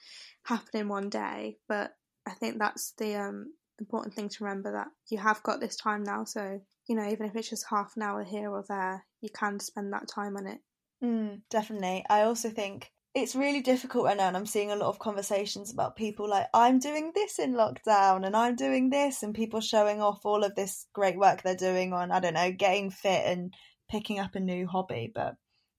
happen 0.46 0.80
in 0.80 0.88
one 0.88 1.10
day 1.10 1.58
but 1.68 1.96
i 2.28 2.32
think 2.32 2.60
that's 2.60 2.94
the 2.98 3.16
um, 3.16 3.52
important 3.80 4.14
thing 4.14 4.30
to 4.30 4.44
remember 4.44 4.72
that 4.72 4.88
you 5.10 5.18
have 5.18 5.44
got 5.44 5.60
this 5.60 5.76
time 5.76 6.04
now. 6.04 6.24
So 6.24 6.62
you 6.88 6.96
know 6.96 7.08
even 7.10 7.26
if 7.26 7.36
it's 7.36 7.50
just 7.50 7.66
half 7.70 7.94
an 7.96 8.04
hour 8.04 8.24
here 8.24 8.50
or 8.50 8.64
there 8.68 9.06
you 9.22 9.30
can 9.30 9.60
spend 9.60 9.92
that 9.94 10.08
time 10.08 10.38
on 10.38 10.48
it. 10.48 10.60
Mm, 11.04 11.42
definitely. 11.50 12.06
I 12.10 12.22
also 12.22 12.50
think 12.50 12.92
it's 13.16 13.34
really 13.34 13.62
difficult 13.62 14.06
right 14.06 14.18
now 14.18 14.28
and 14.28 14.38
i'm 14.38 14.46
seeing 14.46 14.72
a 14.72 14.76
lot 14.76 14.90
of 14.90 15.00
conversations 15.00 15.72
about 15.72 15.96
people 15.96 16.30
like 16.30 16.48
i'm 16.54 16.78
doing 16.78 17.12
this 17.16 17.40
in 17.40 17.54
lockdown 17.54 18.26
and 18.26 18.36
i'm 18.36 18.56
doing 18.56 18.90
this 18.90 19.24
and 19.24 19.34
people 19.34 19.62
showing 19.62 20.02
off 20.02 20.26
all 20.26 20.44
of 20.44 20.54
this 20.56 20.86
great 20.94 21.18
work 21.18 21.42
they're 21.42 21.56
doing 21.56 21.94
on 21.94 22.12
i 22.12 22.20
don't 22.20 22.34
know 22.34 22.52
getting 22.52 22.92
fit 22.92 23.24
and 23.26 23.54
picking 23.90 24.20
up 24.20 24.36
a 24.36 24.40
new 24.40 24.68
hobby 24.68 25.12
but 25.16 25.36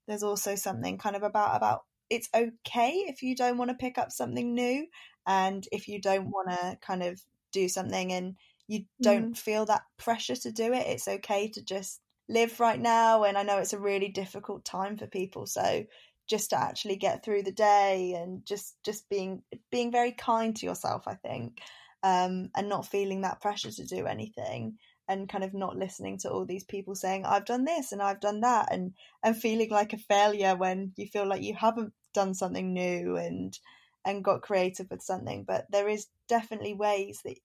there's 0.08 0.22
also 0.22 0.54
something 0.54 0.96
kind 0.96 1.14
of 1.14 1.22
about 1.22 1.54
about 1.54 1.84
it's 2.08 2.28
okay 2.34 3.04
if 3.06 3.22
you 3.22 3.36
don't 3.36 3.58
want 3.58 3.68
to 3.68 3.76
pick 3.76 3.98
up 3.98 4.10
something 4.10 4.54
new 4.54 4.86
and 5.26 5.68
if 5.72 5.88
you 5.88 6.00
don't 6.00 6.30
want 6.30 6.48
to 6.48 6.78
kind 6.80 7.02
of 7.02 7.20
do 7.52 7.68
something 7.68 8.12
and 8.12 8.36
you 8.68 8.84
don't 9.02 9.32
mm. 9.32 9.38
feel 9.38 9.66
that 9.66 9.82
pressure 9.98 10.36
to 10.36 10.50
do 10.50 10.72
it 10.72 10.86
it's 10.86 11.08
okay 11.08 11.48
to 11.48 11.62
just 11.62 12.00
live 12.28 12.58
right 12.58 12.80
now 12.80 13.24
and 13.24 13.36
i 13.36 13.42
know 13.42 13.58
it's 13.58 13.72
a 13.72 13.78
really 13.78 14.08
difficult 14.08 14.64
time 14.64 14.96
for 14.96 15.06
people 15.06 15.46
so 15.46 15.84
just 16.26 16.50
to 16.50 16.58
actually 16.58 16.96
get 16.96 17.24
through 17.24 17.42
the 17.42 17.52
day 17.52 18.14
and 18.16 18.44
just 18.44 18.76
just 18.84 19.08
being 19.08 19.42
being 19.70 19.92
very 19.92 20.12
kind 20.12 20.56
to 20.56 20.66
yourself 20.66 21.04
i 21.06 21.14
think 21.14 21.60
um, 22.02 22.50
and 22.54 22.68
not 22.68 22.86
feeling 22.86 23.22
that 23.22 23.40
pressure 23.40 23.70
to 23.70 23.84
do 23.84 24.06
anything 24.06 24.76
and 25.08 25.28
kind 25.28 25.42
of 25.42 25.54
not 25.54 25.76
listening 25.76 26.18
to 26.18 26.30
all 26.30 26.44
these 26.44 26.62
people 26.64 26.94
saying 26.94 27.24
i've 27.24 27.44
done 27.44 27.64
this 27.64 27.90
and 27.90 28.00
i've 28.02 28.20
done 28.20 28.40
that 28.40 28.68
and 28.70 28.92
and 29.24 29.36
feeling 29.36 29.70
like 29.70 29.92
a 29.92 29.98
failure 29.98 30.54
when 30.54 30.92
you 30.96 31.06
feel 31.06 31.26
like 31.26 31.42
you 31.42 31.54
haven't 31.54 31.92
done 32.14 32.32
something 32.34 32.72
new 32.72 33.16
and 33.16 33.58
and 34.06 34.24
got 34.24 34.40
creative 34.40 34.86
with 34.90 35.02
something. 35.02 35.44
But 35.46 35.66
there 35.70 35.88
is 35.88 36.06
definitely 36.28 36.74
ways 36.74 37.20
that 37.24 37.36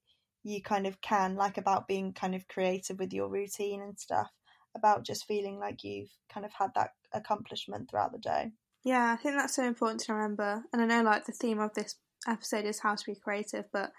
you 0.43 0.61
kind 0.61 0.87
of 0.87 1.01
can 1.01 1.35
like 1.35 1.57
about 1.57 1.87
being 1.87 2.13
kind 2.13 2.35
of 2.35 2.47
creative 2.47 2.99
with 2.99 3.11
your 3.11 3.27
routine 3.27 3.81
and 3.81 3.99
stuff 3.99 4.29
about 4.75 5.03
just 5.03 5.27
feeling 5.27 5.59
like 5.59 5.83
you've 5.83 6.09
kind 6.33 6.45
of 6.45 6.53
had 6.53 6.69
that 6.75 6.91
accomplishment 7.13 7.89
throughout 7.89 8.11
the 8.13 8.17
day 8.17 8.51
yeah, 8.83 9.13
I 9.13 9.21
think 9.21 9.35
that's 9.35 9.55
so 9.55 9.63
important 9.63 10.01
to 10.01 10.13
remember. 10.13 10.63
And 10.73 10.81
I 10.81 10.85
know, 10.85 11.03
like, 11.03 11.25
the 11.25 11.31
theme 11.31 11.59
of 11.59 11.73
this 11.73 11.95
episode 12.27 12.65
is 12.65 12.79
how 12.79 12.95
to 12.95 13.05
be 13.05 13.15
creative, 13.15 13.65
but 13.71 13.91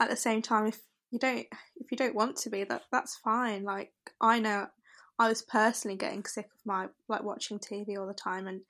at 0.00 0.10
the 0.10 0.16
same 0.16 0.42
time, 0.42 0.66
if 0.66 0.80
you 1.12 1.18
don't 1.18 1.46
if 1.76 1.90
you 1.90 1.96
don't 1.96 2.14
want 2.14 2.36
to 2.38 2.50
be 2.50 2.64
that 2.64 2.82
that's 2.90 3.16
fine. 3.16 3.62
Like 3.62 3.92
I 4.20 4.40
know 4.40 4.66
I 5.18 5.28
was 5.28 5.42
personally 5.42 5.96
getting 5.96 6.24
sick 6.24 6.46
of 6.46 6.66
my 6.66 6.88
like 7.08 7.22
watching 7.22 7.58
TV 7.58 7.98
all 7.98 8.06
the 8.06 8.14
time, 8.14 8.48
and 8.48 8.62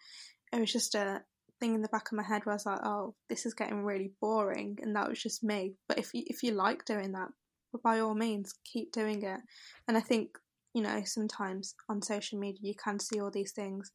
it 0.52 0.60
was 0.60 0.72
just 0.72 0.94
a 0.94 1.22
thing 1.60 1.74
in 1.74 1.82
the 1.82 1.88
back 1.88 2.10
of 2.10 2.16
my 2.16 2.24
head 2.24 2.44
where 2.44 2.52
I 2.52 2.56
was 2.56 2.66
like, 2.66 2.80
oh, 2.84 3.14
this 3.30 3.46
is 3.46 3.54
getting 3.54 3.84
really 3.84 4.12
boring, 4.20 4.78
and 4.82 4.94
that 4.96 5.08
was 5.08 5.22
just 5.22 5.44
me. 5.44 5.76
But 5.88 5.98
if 5.98 6.12
you 6.12 6.24
if 6.26 6.42
you 6.42 6.52
like 6.52 6.84
doing 6.84 7.12
that, 7.12 7.28
by 7.82 8.00
all 8.00 8.14
means, 8.14 8.52
keep 8.70 8.92
doing 8.92 9.22
it. 9.22 9.40
And 9.86 9.96
I 9.96 10.00
think 10.00 10.30
you 10.74 10.82
know 10.82 11.02
sometimes 11.04 11.76
on 11.88 12.02
social 12.02 12.40
media 12.40 12.60
you 12.62 12.74
can 12.74 12.98
see 12.98 13.20
all 13.20 13.30
these 13.30 13.52
things, 13.52 13.92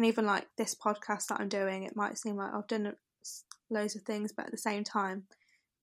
and 0.00 0.06
even 0.06 0.24
like 0.24 0.46
this 0.56 0.74
podcast 0.74 1.26
that 1.26 1.40
I'm 1.40 1.50
doing, 1.50 1.82
it 1.82 1.94
might 1.94 2.16
seem 2.16 2.36
like 2.36 2.54
I've 2.54 2.66
done 2.66 2.94
loads 3.68 3.96
of 3.96 4.02
things, 4.04 4.32
but 4.32 4.46
at 4.46 4.50
the 4.50 4.56
same 4.56 4.82
time, 4.82 5.24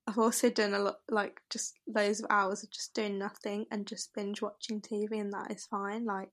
I've 0.07 0.17
also 0.17 0.49
done 0.49 0.73
a 0.73 0.79
lot, 0.79 0.95
like 1.07 1.39
just 1.51 1.75
loads 1.87 2.19
of 2.19 2.25
hours 2.31 2.63
of 2.63 2.71
just 2.71 2.95
doing 2.95 3.19
nothing 3.19 3.67
and 3.69 3.85
just 3.85 4.15
binge 4.15 4.41
watching 4.41 4.81
TV, 4.81 5.21
and 5.21 5.31
that 5.33 5.51
is 5.51 5.67
fine. 5.67 6.03
Like, 6.05 6.29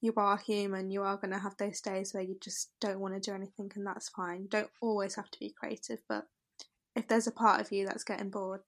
you 0.00 0.14
are 0.16 0.38
human, 0.38 0.90
you 0.90 1.02
are 1.02 1.18
going 1.18 1.32
to 1.32 1.38
have 1.38 1.54
those 1.58 1.82
days 1.82 2.14
where 2.14 2.22
you 2.22 2.38
just 2.42 2.70
don't 2.80 2.98
want 2.98 3.12
to 3.12 3.20
do 3.20 3.36
anything, 3.36 3.70
and 3.74 3.86
that's 3.86 4.08
fine. 4.08 4.44
You 4.44 4.48
don't 4.48 4.70
always 4.80 5.14
have 5.16 5.30
to 5.30 5.38
be 5.38 5.54
creative, 5.60 5.98
but 6.08 6.24
if 6.96 7.08
there's 7.08 7.26
a 7.26 7.30
part 7.30 7.60
of 7.60 7.70
you 7.70 7.84
that's 7.84 8.04
getting 8.04 8.30
bored, 8.30 8.60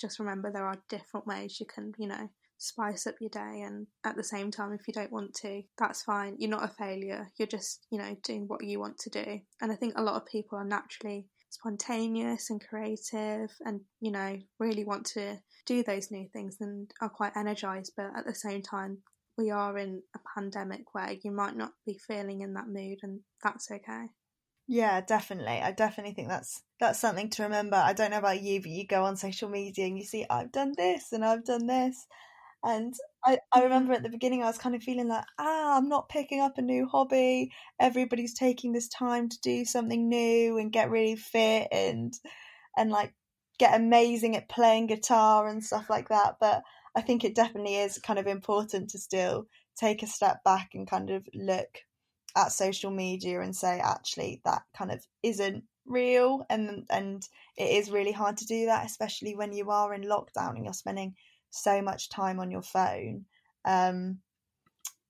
just 0.00 0.20
remember 0.20 0.52
there 0.52 0.68
are 0.68 0.80
different 0.88 1.26
ways 1.26 1.58
you 1.58 1.66
can, 1.66 1.92
you 1.98 2.06
know, 2.06 2.30
spice 2.58 3.06
up 3.06 3.16
your 3.20 3.30
day. 3.30 3.62
And 3.64 3.86
at 4.04 4.16
the 4.16 4.24
same 4.24 4.50
time, 4.50 4.72
if 4.72 4.86
you 4.86 4.94
don't 4.94 5.12
want 5.12 5.34
to, 5.42 5.62
that's 5.78 6.02
fine. 6.02 6.36
You're 6.38 6.50
not 6.50 6.64
a 6.64 6.68
failure. 6.68 7.30
You're 7.38 7.48
just, 7.48 7.86
you 7.90 7.98
know, 7.98 8.16
doing 8.22 8.44
what 8.46 8.64
you 8.64 8.80
want 8.80 8.98
to 8.98 9.10
do. 9.10 9.40
And 9.60 9.72
I 9.72 9.76
think 9.76 9.94
a 9.96 10.02
lot 10.02 10.16
of 10.16 10.26
people 10.26 10.58
are 10.58 10.64
naturally 10.64 11.26
spontaneous 11.54 12.50
and 12.50 12.60
creative 12.66 13.50
and 13.64 13.80
you 14.00 14.10
know 14.10 14.36
really 14.58 14.84
want 14.84 15.06
to 15.06 15.38
do 15.66 15.84
those 15.84 16.10
new 16.10 16.26
things 16.32 16.56
and 16.60 16.90
are 17.00 17.08
quite 17.08 17.36
energized 17.36 17.92
but 17.96 18.10
at 18.16 18.26
the 18.26 18.34
same 18.34 18.60
time 18.60 18.98
we 19.38 19.50
are 19.50 19.78
in 19.78 20.02
a 20.16 20.18
pandemic 20.36 20.82
where 20.92 21.14
you 21.22 21.30
might 21.30 21.56
not 21.56 21.70
be 21.86 21.96
feeling 22.08 22.40
in 22.40 22.54
that 22.54 22.66
mood 22.66 22.98
and 23.02 23.20
that's 23.40 23.70
okay 23.70 24.06
yeah 24.66 25.00
definitely 25.00 25.60
i 25.62 25.70
definitely 25.70 26.12
think 26.12 26.28
that's 26.28 26.62
that's 26.80 26.98
something 26.98 27.30
to 27.30 27.44
remember 27.44 27.76
i 27.76 27.92
don't 27.92 28.10
know 28.10 28.18
about 28.18 28.42
you 28.42 28.60
but 28.60 28.70
you 28.70 28.84
go 28.84 29.04
on 29.04 29.16
social 29.16 29.48
media 29.48 29.86
and 29.86 29.96
you 29.96 30.04
see 30.04 30.26
i've 30.28 30.50
done 30.50 30.72
this 30.76 31.12
and 31.12 31.24
i've 31.24 31.44
done 31.44 31.68
this 31.68 32.06
and 32.64 32.94
I, 33.24 33.38
I 33.52 33.62
remember 33.62 33.92
at 33.92 34.02
the 34.02 34.08
beginning 34.08 34.42
I 34.42 34.46
was 34.46 34.58
kind 34.58 34.74
of 34.74 34.82
feeling 34.82 35.08
like, 35.08 35.24
ah, 35.38 35.76
I'm 35.76 35.88
not 35.88 36.08
picking 36.08 36.40
up 36.40 36.58
a 36.58 36.62
new 36.62 36.86
hobby. 36.86 37.52
Everybody's 37.78 38.34
taking 38.34 38.72
this 38.72 38.88
time 38.88 39.28
to 39.28 39.40
do 39.40 39.64
something 39.64 40.08
new 40.08 40.58
and 40.58 40.72
get 40.72 40.90
really 40.90 41.16
fit 41.16 41.68
and 41.70 42.14
and 42.76 42.90
like 42.90 43.14
get 43.58 43.74
amazing 43.78 44.36
at 44.36 44.48
playing 44.48 44.86
guitar 44.86 45.46
and 45.46 45.64
stuff 45.64 45.88
like 45.90 46.08
that. 46.08 46.36
But 46.40 46.62
I 46.96 47.02
think 47.02 47.24
it 47.24 47.34
definitely 47.34 47.76
is 47.76 47.98
kind 47.98 48.18
of 48.18 48.26
important 48.26 48.90
to 48.90 48.98
still 48.98 49.46
take 49.76 50.02
a 50.02 50.06
step 50.06 50.42
back 50.44 50.70
and 50.74 50.88
kind 50.88 51.10
of 51.10 51.26
look 51.34 51.80
at 52.36 52.52
social 52.52 52.90
media 52.90 53.40
and 53.40 53.54
say, 53.54 53.80
actually, 53.80 54.40
that 54.44 54.62
kind 54.76 54.90
of 54.90 55.04
isn't 55.22 55.64
real 55.86 56.46
and 56.48 56.86
and 56.88 57.28
it 57.58 57.70
is 57.70 57.90
really 57.90 58.12
hard 58.12 58.38
to 58.38 58.46
do 58.46 58.66
that, 58.66 58.86
especially 58.86 59.36
when 59.36 59.52
you 59.52 59.70
are 59.70 59.92
in 59.92 60.02
lockdown 60.02 60.56
and 60.56 60.64
you're 60.64 60.72
spending 60.72 61.14
so 61.54 61.82
much 61.82 62.08
time 62.08 62.40
on 62.40 62.50
your 62.50 62.62
phone. 62.62 63.24
Um, 63.64 64.18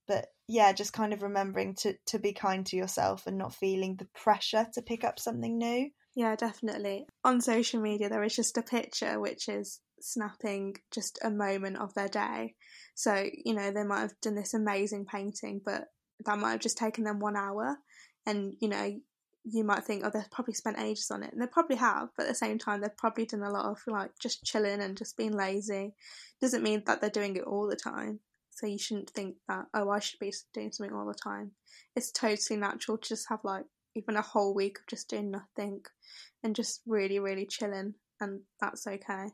but 0.07 0.27
yeah, 0.49 0.73
just 0.73 0.93
kind 0.93 1.13
of 1.13 1.23
remembering 1.23 1.75
to 1.77 1.95
to 2.07 2.19
be 2.19 2.33
kind 2.33 2.67
to 2.67 2.77
yourself 2.77 3.27
and 3.27 3.39
not 3.39 3.55
feeling 3.55 3.97
the 3.97 4.09
pressure 4.15 4.67
to 4.75 4.83
pick 4.83 5.05
up 5.05 5.19
something 5.19 5.59
new. 5.59 5.91
Yeah, 6.15 6.37
definitely. 6.37 7.07
On 7.25 7.41
social 7.41 7.81
media, 7.81 8.09
there 8.09 8.23
is 8.23 8.37
just 8.37 8.57
a 8.57 8.63
picture 8.63 9.19
which 9.19 9.49
is 9.49 9.81
snapping 10.01 10.77
just 10.93 11.19
a 11.23 11.31
moment 11.31 11.79
of 11.79 11.95
their 11.95 12.09
day. 12.09 12.55
So, 12.95 13.25
you 13.45 13.55
know, 13.55 13.73
they 13.73 13.83
might 13.83 14.01
have 14.01 14.21
done 14.23 14.37
this 14.37 14.55
amazing 14.55 15.07
painting, 15.07 15.61
but 15.65 15.87
that 16.25 16.39
might 16.39 16.53
have 16.53 16.61
just 16.61 16.79
taken 16.79 17.05
them 17.05 17.19
one 17.19 17.37
hour. 17.37 17.79
And, 18.27 18.55
you 18.61 18.69
know, 18.69 18.93
you 19.45 19.63
might 19.63 19.85
think, 19.85 20.03
oh, 20.05 20.11
they've 20.13 20.31
probably 20.31 20.55
spent 20.55 20.79
ages 20.79 21.11
on 21.11 21.23
it, 21.23 21.33
and 21.33 21.41
they 21.41 21.47
probably 21.47 21.77
have, 21.77 22.09
but 22.17 22.25
at 22.25 22.29
the 22.31 22.35
same 22.35 22.59
time, 22.59 22.81
they've 22.81 22.97
probably 22.97 23.27
done 23.27 23.43
a 23.43 23.51
lot 23.51 23.67
of 23.67 23.79
like 23.87 24.11
just 24.19 24.45
chilling 24.45 24.81
and 24.81 24.97
just 24.97 25.17
being 25.17 25.33
lazy. 25.33 25.95
Doesn't 26.41 26.63
mean 26.63 26.83
that 26.87 27.01
they're 27.01 27.11
doing 27.11 27.37
it 27.37 27.45
all 27.45 27.69
the 27.69 27.77
time. 27.77 28.21
So 28.51 28.67
you 28.67 28.79
shouldn't 28.79 29.11
think 29.11 29.37
that, 29.49 29.67
oh, 29.75 29.91
I 29.91 29.99
should 29.99 30.21
be 30.21 30.33
doing 30.55 30.71
something 30.73 30.95
all 30.95 31.07
the 31.07 31.15
time. 31.15 31.51
It's 31.97 32.13
totally 32.13 32.59
natural 32.59 32.99
to 32.99 33.09
just 33.09 33.29
have 33.29 33.41
like 33.43 33.65
even 33.97 34.17
a 34.17 34.23
whole 34.23 34.55
week 34.55 34.79
of 34.79 34.87
just 34.87 35.11
doing 35.11 35.31
nothing 35.31 35.83
and 36.43 36.57
just 36.57 36.81
really, 36.87 37.19
really 37.19 37.47
chilling, 37.47 37.95
and 38.21 38.41
that's 38.61 38.87
okay. 38.87 39.27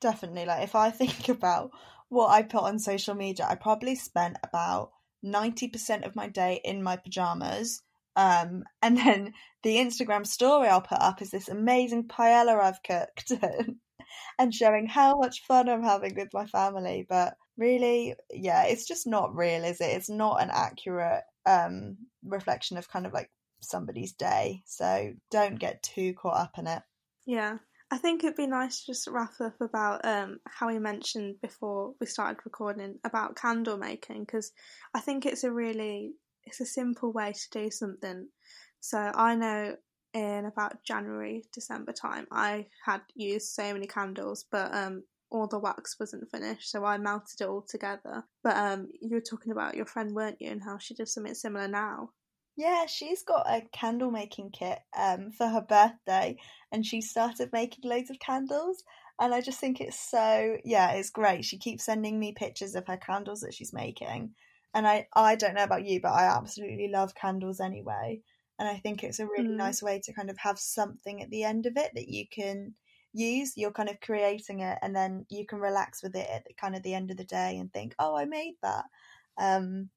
Definitely. 0.00 0.46
Like, 0.46 0.64
if 0.64 0.74
I 0.74 0.90
think 0.92 1.28
about 1.28 1.72
what 2.08 2.28
I 2.28 2.42
put 2.42 2.62
on 2.62 2.78
social 2.78 3.14
media, 3.14 3.46
I 3.48 3.56
probably 3.56 3.96
spent 3.96 4.38
about 4.42 4.92
90% 5.24 6.06
of 6.06 6.16
my 6.16 6.28
day 6.28 6.60
in 6.64 6.82
my 6.82 6.96
pajamas 6.96 7.82
um, 8.16 8.64
and 8.82 8.96
then 8.96 9.32
the 9.62 9.76
Instagram 9.76 10.26
story 10.26 10.68
I'll 10.68 10.80
put 10.80 11.00
up 11.00 11.22
is 11.22 11.30
this 11.30 11.48
amazing 11.48 12.08
paella 12.08 12.60
I've 12.60 12.82
cooked 12.82 13.32
and 14.38 14.54
showing 14.54 14.86
how 14.86 15.16
much 15.16 15.42
fun 15.46 15.68
I'm 15.68 15.82
having 15.82 16.14
with 16.14 16.28
my 16.32 16.46
family. 16.46 17.06
But 17.08 17.34
really, 17.56 18.14
yeah, 18.30 18.64
it's 18.64 18.86
just 18.86 19.06
not 19.06 19.34
real, 19.34 19.64
is 19.64 19.80
it? 19.80 19.96
It's 19.96 20.10
not 20.10 20.42
an 20.42 20.50
accurate 20.52 21.22
um, 21.46 21.96
reflection 22.24 22.76
of 22.76 22.88
kind 22.88 23.06
of 23.06 23.12
like 23.12 23.30
somebody's 23.60 24.12
day. 24.12 24.62
So 24.66 25.12
don't 25.30 25.58
get 25.58 25.82
too 25.82 26.14
caught 26.14 26.40
up 26.40 26.58
in 26.58 26.66
it. 26.66 26.82
Yeah. 27.26 27.58
I 27.90 27.98
think 27.98 28.24
it'd 28.24 28.36
be 28.36 28.46
nice 28.46 28.80
to 28.80 28.92
just 28.92 29.06
wrap 29.06 29.38
up 29.38 29.60
about 29.60 30.06
um, 30.06 30.38
how 30.48 30.68
we 30.68 30.78
mentioned 30.78 31.36
before 31.42 31.92
we 32.00 32.06
started 32.06 32.40
recording 32.46 32.98
about 33.04 33.36
candle 33.36 33.76
making 33.76 34.20
because 34.20 34.50
I 34.94 35.00
think 35.00 35.26
it's 35.26 35.44
a 35.44 35.52
really 35.52 36.14
it's 36.44 36.60
a 36.60 36.66
simple 36.66 37.12
way 37.12 37.32
to 37.32 37.50
do 37.50 37.70
something. 37.70 38.28
So 38.80 38.98
I 38.98 39.34
know 39.34 39.76
in 40.14 40.44
about 40.44 40.82
January, 40.84 41.44
December 41.52 41.92
time, 41.92 42.26
I 42.30 42.66
had 42.84 43.00
used 43.14 43.48
so 43.48 43.72
many 43.72 43.86
candles, 43.86 44.44
but 44.50 44.74
um, 44.74 45.04
all 45.30 45.46
the 45.46 45.58
wax 45.58 45.98
wasn't 45.98 46.30
finished, 46.30 46.70
so 46.70 46.84
I 46.84 46.98
melted 46.98 47.40
it 47.40 47.48
all 47.48 47.62
together. 47.62 48.24
But 48.42 48.56
um, 48.56 48.88
you 49.00 49.14
were 49.14 49.20
talking 49.20 49.52
about 49.52 49.76
your 49.76 49.86
friend, 49.86 50.14
weren't 50.14 50.40
you, 50.40 50.50
and 50.50 50.62
how 50.62 50.78
she 50.78 50.94
does 50.94 51.14
something 51.14 51.34
similar 51.34 51.68
now? 51.68 52.10
Yeah, 52.56 52.84
she's 52.86 53.22
got 53.22 53.46
a 53.48 53.62
candle 53.72 54.10
making 54.10 54.50
kit 54.50 54.78
um, 54.96 55.30
for 55.32 55.46
her 55.46 55.62
birthday, 55.62 56.36
and 56.70 56.84
she 56.84 57.00
started 57.00 57.50
making 57.52 57.88
loads 57.88 58.10
of 58.10 58.18
candles. 58.18 58.84
And 59.18 59.32
I 59.32 59.40
just 59.40 59.60
think 59.60 59.80
it's 59.80 59.98
so, 59.98 60.58
yeah, 60.64 60.92
it's 60.92 61.10
great. 61.10 61.44
She 61.44 61.56
keeps 61.56 61.84
sending 61.84 62.18
me 62.18 62.32
pictures 62.32 62.74
of 62.74 62.86
her 62.88 62.98
candles 62.98 63.40
that 63.40 63.54
she's 63.54 63.72
making 63.72 64.34
and 64.74 64.86
I 64.86 65.06
I 65.14 65.34
don't 65.36 65.54
know 65.54 65.64
about 65.64 65.84
you, 65.84 66.00
but 66.00 66.12
I 66.12 66.24
absolutely 66.24 66.88
love 66.88 67.14
candles 67.14 67.60
anyway. 67.60 68.20
And 68.58 68.68
I 68.68 68.76
think 68.76 69.02
it's 69.02 69.18
a 69.18 69.26
really 69.26 69.48
mm. 69.48 69.56
nice 69.56 69.82
way 69.82 70.00
to 70.04 70.12
kind 70.12 70.30
of 70.30 70.38
have 70.38 70.58
something 70.58 71.22
at 71.22 71.30
the 71.30 71.44
end 71.44 71.66
of 71.66 71.76
it 71.76 71.90
that 71.94 72.08
you 72.08 72.26
can 72.30 72.74
use. 73.12 73.54
You're 73.56 73.72
kind 73.72 73.88
of 73.88 74.00
creating 74.00 74.60
it, 74.60 74.78
and 74.82 74.94
then 74.94 75.26
you 75.30 75.46
can 75.46 75.58
relax 75.58 76.02
with 76.02 76.14
it 76.14 76.28
at 76.30 76.44
the, 76.44 76.54
kind 76.54 76.76
of 76.76 76.82
the 76.82 76.94
end 76.94 77.10
of 77.10 77.16
the 77.16 77.24
day 77.24 77.58
and 77.58 77.72
think, 77.72 77.94
"Oh, 77.98 78.16
I 78.16 78.24
made 78.24 78.54
that." 78.62 78.84
Um, 79.38 79.90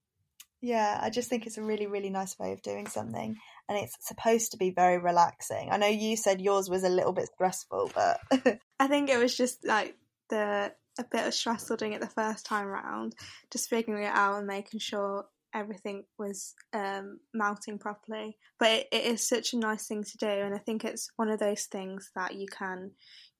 yeah, 0.61 0.99
I 1.01 1.09
just 1.09 1.29
think 1.29 1.45
it's 1.45 1.57
a 1.57 1.63
really 1.63 1.87
really 1.87 2.09
nice 2.09 2.39
way 2.39 2.53
of 2.53 2.61
doing 2.61 2.87
something, 2.87 3.35
and 3.69 3.77
it's 3.77 3.95
supposed 3.99 4.51
to 4.51 4.57
be 4.57 4.71
very 4.71 4.97
relaxing. 4.97 5.69
I 5.71 5.77
know 5.77 5.87
you 5.87 6.17
said 6.17 6.41
yours 6.41 6.69
was 6.69 6.83
a 6.83 6.89
little 6.89 7.13
bit 7.13 7.29
stressful, 7.33 7.91
but 7.93 8.19
I 8.79 8.87
think 8.87 9.09
it 9.09 9.17
was 9.19 9.35
just 9.35 9.65
like 9.65 9.95
the 10.29 10.73
a 10.99 11.03
bit 11.03 11.27
of 11.27 11.33
stressful 11.33 11.77
doing 11.77 11.93
it 11.93 12.01
the 12.01 12.07
first 12.07 12.45
time 12.45 12.67
round, 12.67 13.15
just 13.51 13.69
figuring 13.69 14.03
it 14.03 14.13
out 14.13 14.37
and 14.37 14.47
making 14.47 14.79
sure 14.79 15.25
everything 15.53 16.03
was 16.17 16.53
um, 16.73 17.19
melting 17.33 17.79
properly. 17.79 18.37
But 18.59 18.71
it, 18.71 18.87
it 18.91 19.05
is 19.05 19.27
such 19.27 19.53
a 19.53 19.57
nice 19.57 19.87
thing 19.87 20.03
to 20.03 20.17
do, 20.17 20.27
and 20.27 20.53
I 20.53 20.59
think 20.59 20.83
it's 20.83 21.09
one 21.15 21.29
of 21.29 21.39
those 21.39 21.65
things 21.65 22.11
that 22.15 22.35
you 22.35 22.47
can 22.47 22.91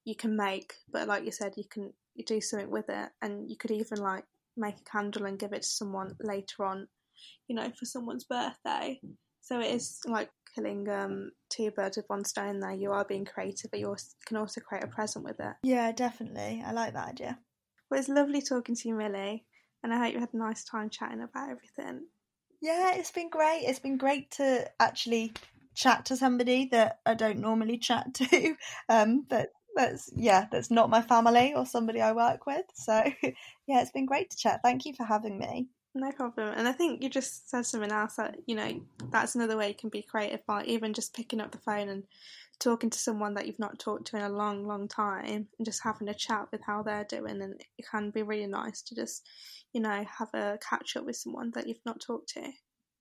you 0.06 0.16
can 0.16 0.36
make, 0.38 0.74
but 0.92 1.08
like 1.08 1.26
you 1.26 1.32
said, 1.32 1.54
you 1.58 1.66
can 1.70 1.92
you 2.16 2.24
do 2.24 2.40
something 2.42 2.70
with 2.70 2.90
it, 2.90 3.10
and 3.22 3.50
you 3.50 3.58
could 3.58 3.72
even 3.72 4.00
like 4.00 4.26
make 4.58 4.78
a 4.78 4.90
candle 4.90 5.26
and 5.26 5.40
give 5.40 5.54
it 5.54 5.64
to 5.64 5.68
someone 5.68 6.16
later 6.22 6.64
on, 6.66 6.88
you 7.48 7.56
know, 7.56 7.72
for 7.78 7.86
someone's 7.86 8.24
birthday. 8.24 9.00
So 9.42 9.60
it 9.60 9.68
is 9.76 10.00
like 10.06 10.30
killing 10.56 10.90
um, 10.90 11.32
two 11.50 11.70
birds 11.72 11.98
with 11.98 12.10
one 12.10 12.24
stone 12.24 12.60
there. 12.60 12.72
You 12.72 12.92
are 12.92 13.06
being 13.06 13.26
creative, 13.26 13.70
but 13.70 13.80
you 13.80 13.96
can 14.26 14.38
also 14.38 14.62
create 14.62 14.84
a 14.84 14.88
present 14.88 15.26
with 15.26 15.40
it. 15.40 15.54
Yeah, 15.62 15.92
definitely. 15.92 16.64
I 16.66 16.72
like 16.72 16.94
that 16.94 17.10
idea. 17.10 17.40
Well, 17.90 18.00
it's 18.00 18.10
lovely 18.10 18.42
talking 18.42 18.76
to 18.76 18.88
you, 18.88 18.96
Millie, 18.96 19.46
and 19.84 19.94
I 19.94 19.98
hope 19.98 20.14
you 20.14 20.20
had 20.20 20.34
a 20.34 20.38
nice 20.38 20.64
time 20.64 20.90
chatting 20.90 21.22
about 21.22 21.50
everything. 21.50 22.06
Yeah, 22.62 22.96
it's 22.96 23.12
been 23.12 23.30
great. 23.30 23.64
It's 23.64 23.80
been 23.80 23.98
great 23.98 24.32
to 24.32 24.70
actually 24.80 25.34
chat 25.76 26.06
to 26.06 26.18
somebody 26.18 26.70
that 26.72 27.00
I 27.06 27.14
don't 27.14 27.40
normally 27.40 27.78
chat 27.78 28.14
to. 28.16 28.56
Um, 28.90 29.26
that 29.30 29.50
that's 29.76 30.10
yeah, 30.16 30.48
that's 30.52 30.72
not 30.72 30.90
my 30.90 31.02
family 31.02 31.54
or 31.54 31.66
somebody 31.66 32.02
I 32.02 32.14
work 32.14 32.46
with. 32.46 32.66
So 32.74 32.94
yeah, 33.24 33.82
it's 33.82 33.92
been 33.92 34.06
great 34.06 34.30
to 34.32 34.38
chat. 34.38 34.62
Thank 34.64 34.86
you 34.86 34.94
for 34.94 35.04
having 35.06 35.38
me. 35.38 35.68
No 35.94 36.12
problem. 36.12 36.54
And 36.58 36.68
I 36.68 36.74
think 36.74 37.02
you 37.02 37.10
just 37.10 37.50
said 37.50 37.66
something 37.66 37.92
else 37.92 38.16
that, 38.16 38.36
you 38.48 38.56
know, 38.56 38.82
that's 39.12 39.36
another 39.36 39.56
way 39.56 39.70
you 39.70 39.76
can 39.76 39.90
be 39.90 40.02
creative 40.02 40.46
by 40.46 40.64
even 40.66 40.94
just 40.94 41.16
picking 41.16 41.40
up 41.40 41.52
the 41.52 41.58
phone 41.58 41.88
and 41.88 42.04
talking 42.60 42.90
to 42.90 42.98
someone 42.98 43.34
that 43.36 43.48
you've 43.48 43.60
not 43.60 43.80
talked 43.80 44.08
to 44.08 44.18
in 44.18 44.24
a 44.24 44.30
long, 44.30 44.66
long 44.66 44.88
time 44.88 45.48
and 45.58 45.66
just 45.66 45.84
having 45.84 46.10
a 46.10 46.14
chat 46.14 46.48
with 46.52 46.62
how 46.66 46.84
they're 46.84 47.06
doing. 47.06 47.42
And 47.42 47.62
it 47.78 47.86
can 47.90 48.12
be 48.12 48.24
really 48.24 48.48
nice 48.48 48.82
to 48.84 48.96
just, 48.96 49.28
you 49.74 49.82
know, 49.82 50.06
have 50.18 50.34
a 50.34 50.58
catch 50.68 50.96
up 50.96 51.06
with 51.06 51.16
someone 51.16 51.52
that 51.56 51.68
you've 51.68 51.86
not 51.86 52.02
talked 52.02 52.30
to. 52.30 52.52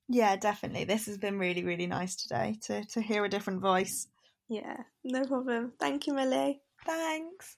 Yeah, 0.09 0.37
definitely. 0.37 0.85
This 0.85 1.07
has 1.07 1.19
been 1.19 1.39
really, 1.39 1.65
really 1.65 1.87
nice 1.87 2.17
today 2.17 2.57
to, 2.63 2.85
to 2.85 3.01
hear 3.01 3.25
a 3.25 3.29
different 3.29 3.61
voice. 3.61 4.09
Yeah, 4.49 4.77
no 5.03 5.25
problem. 5.25 5.73
Thank 5.81 6.07
you, 6.07 6.15
Millie. 6.15 6.61
Thanks. 6.85 7.57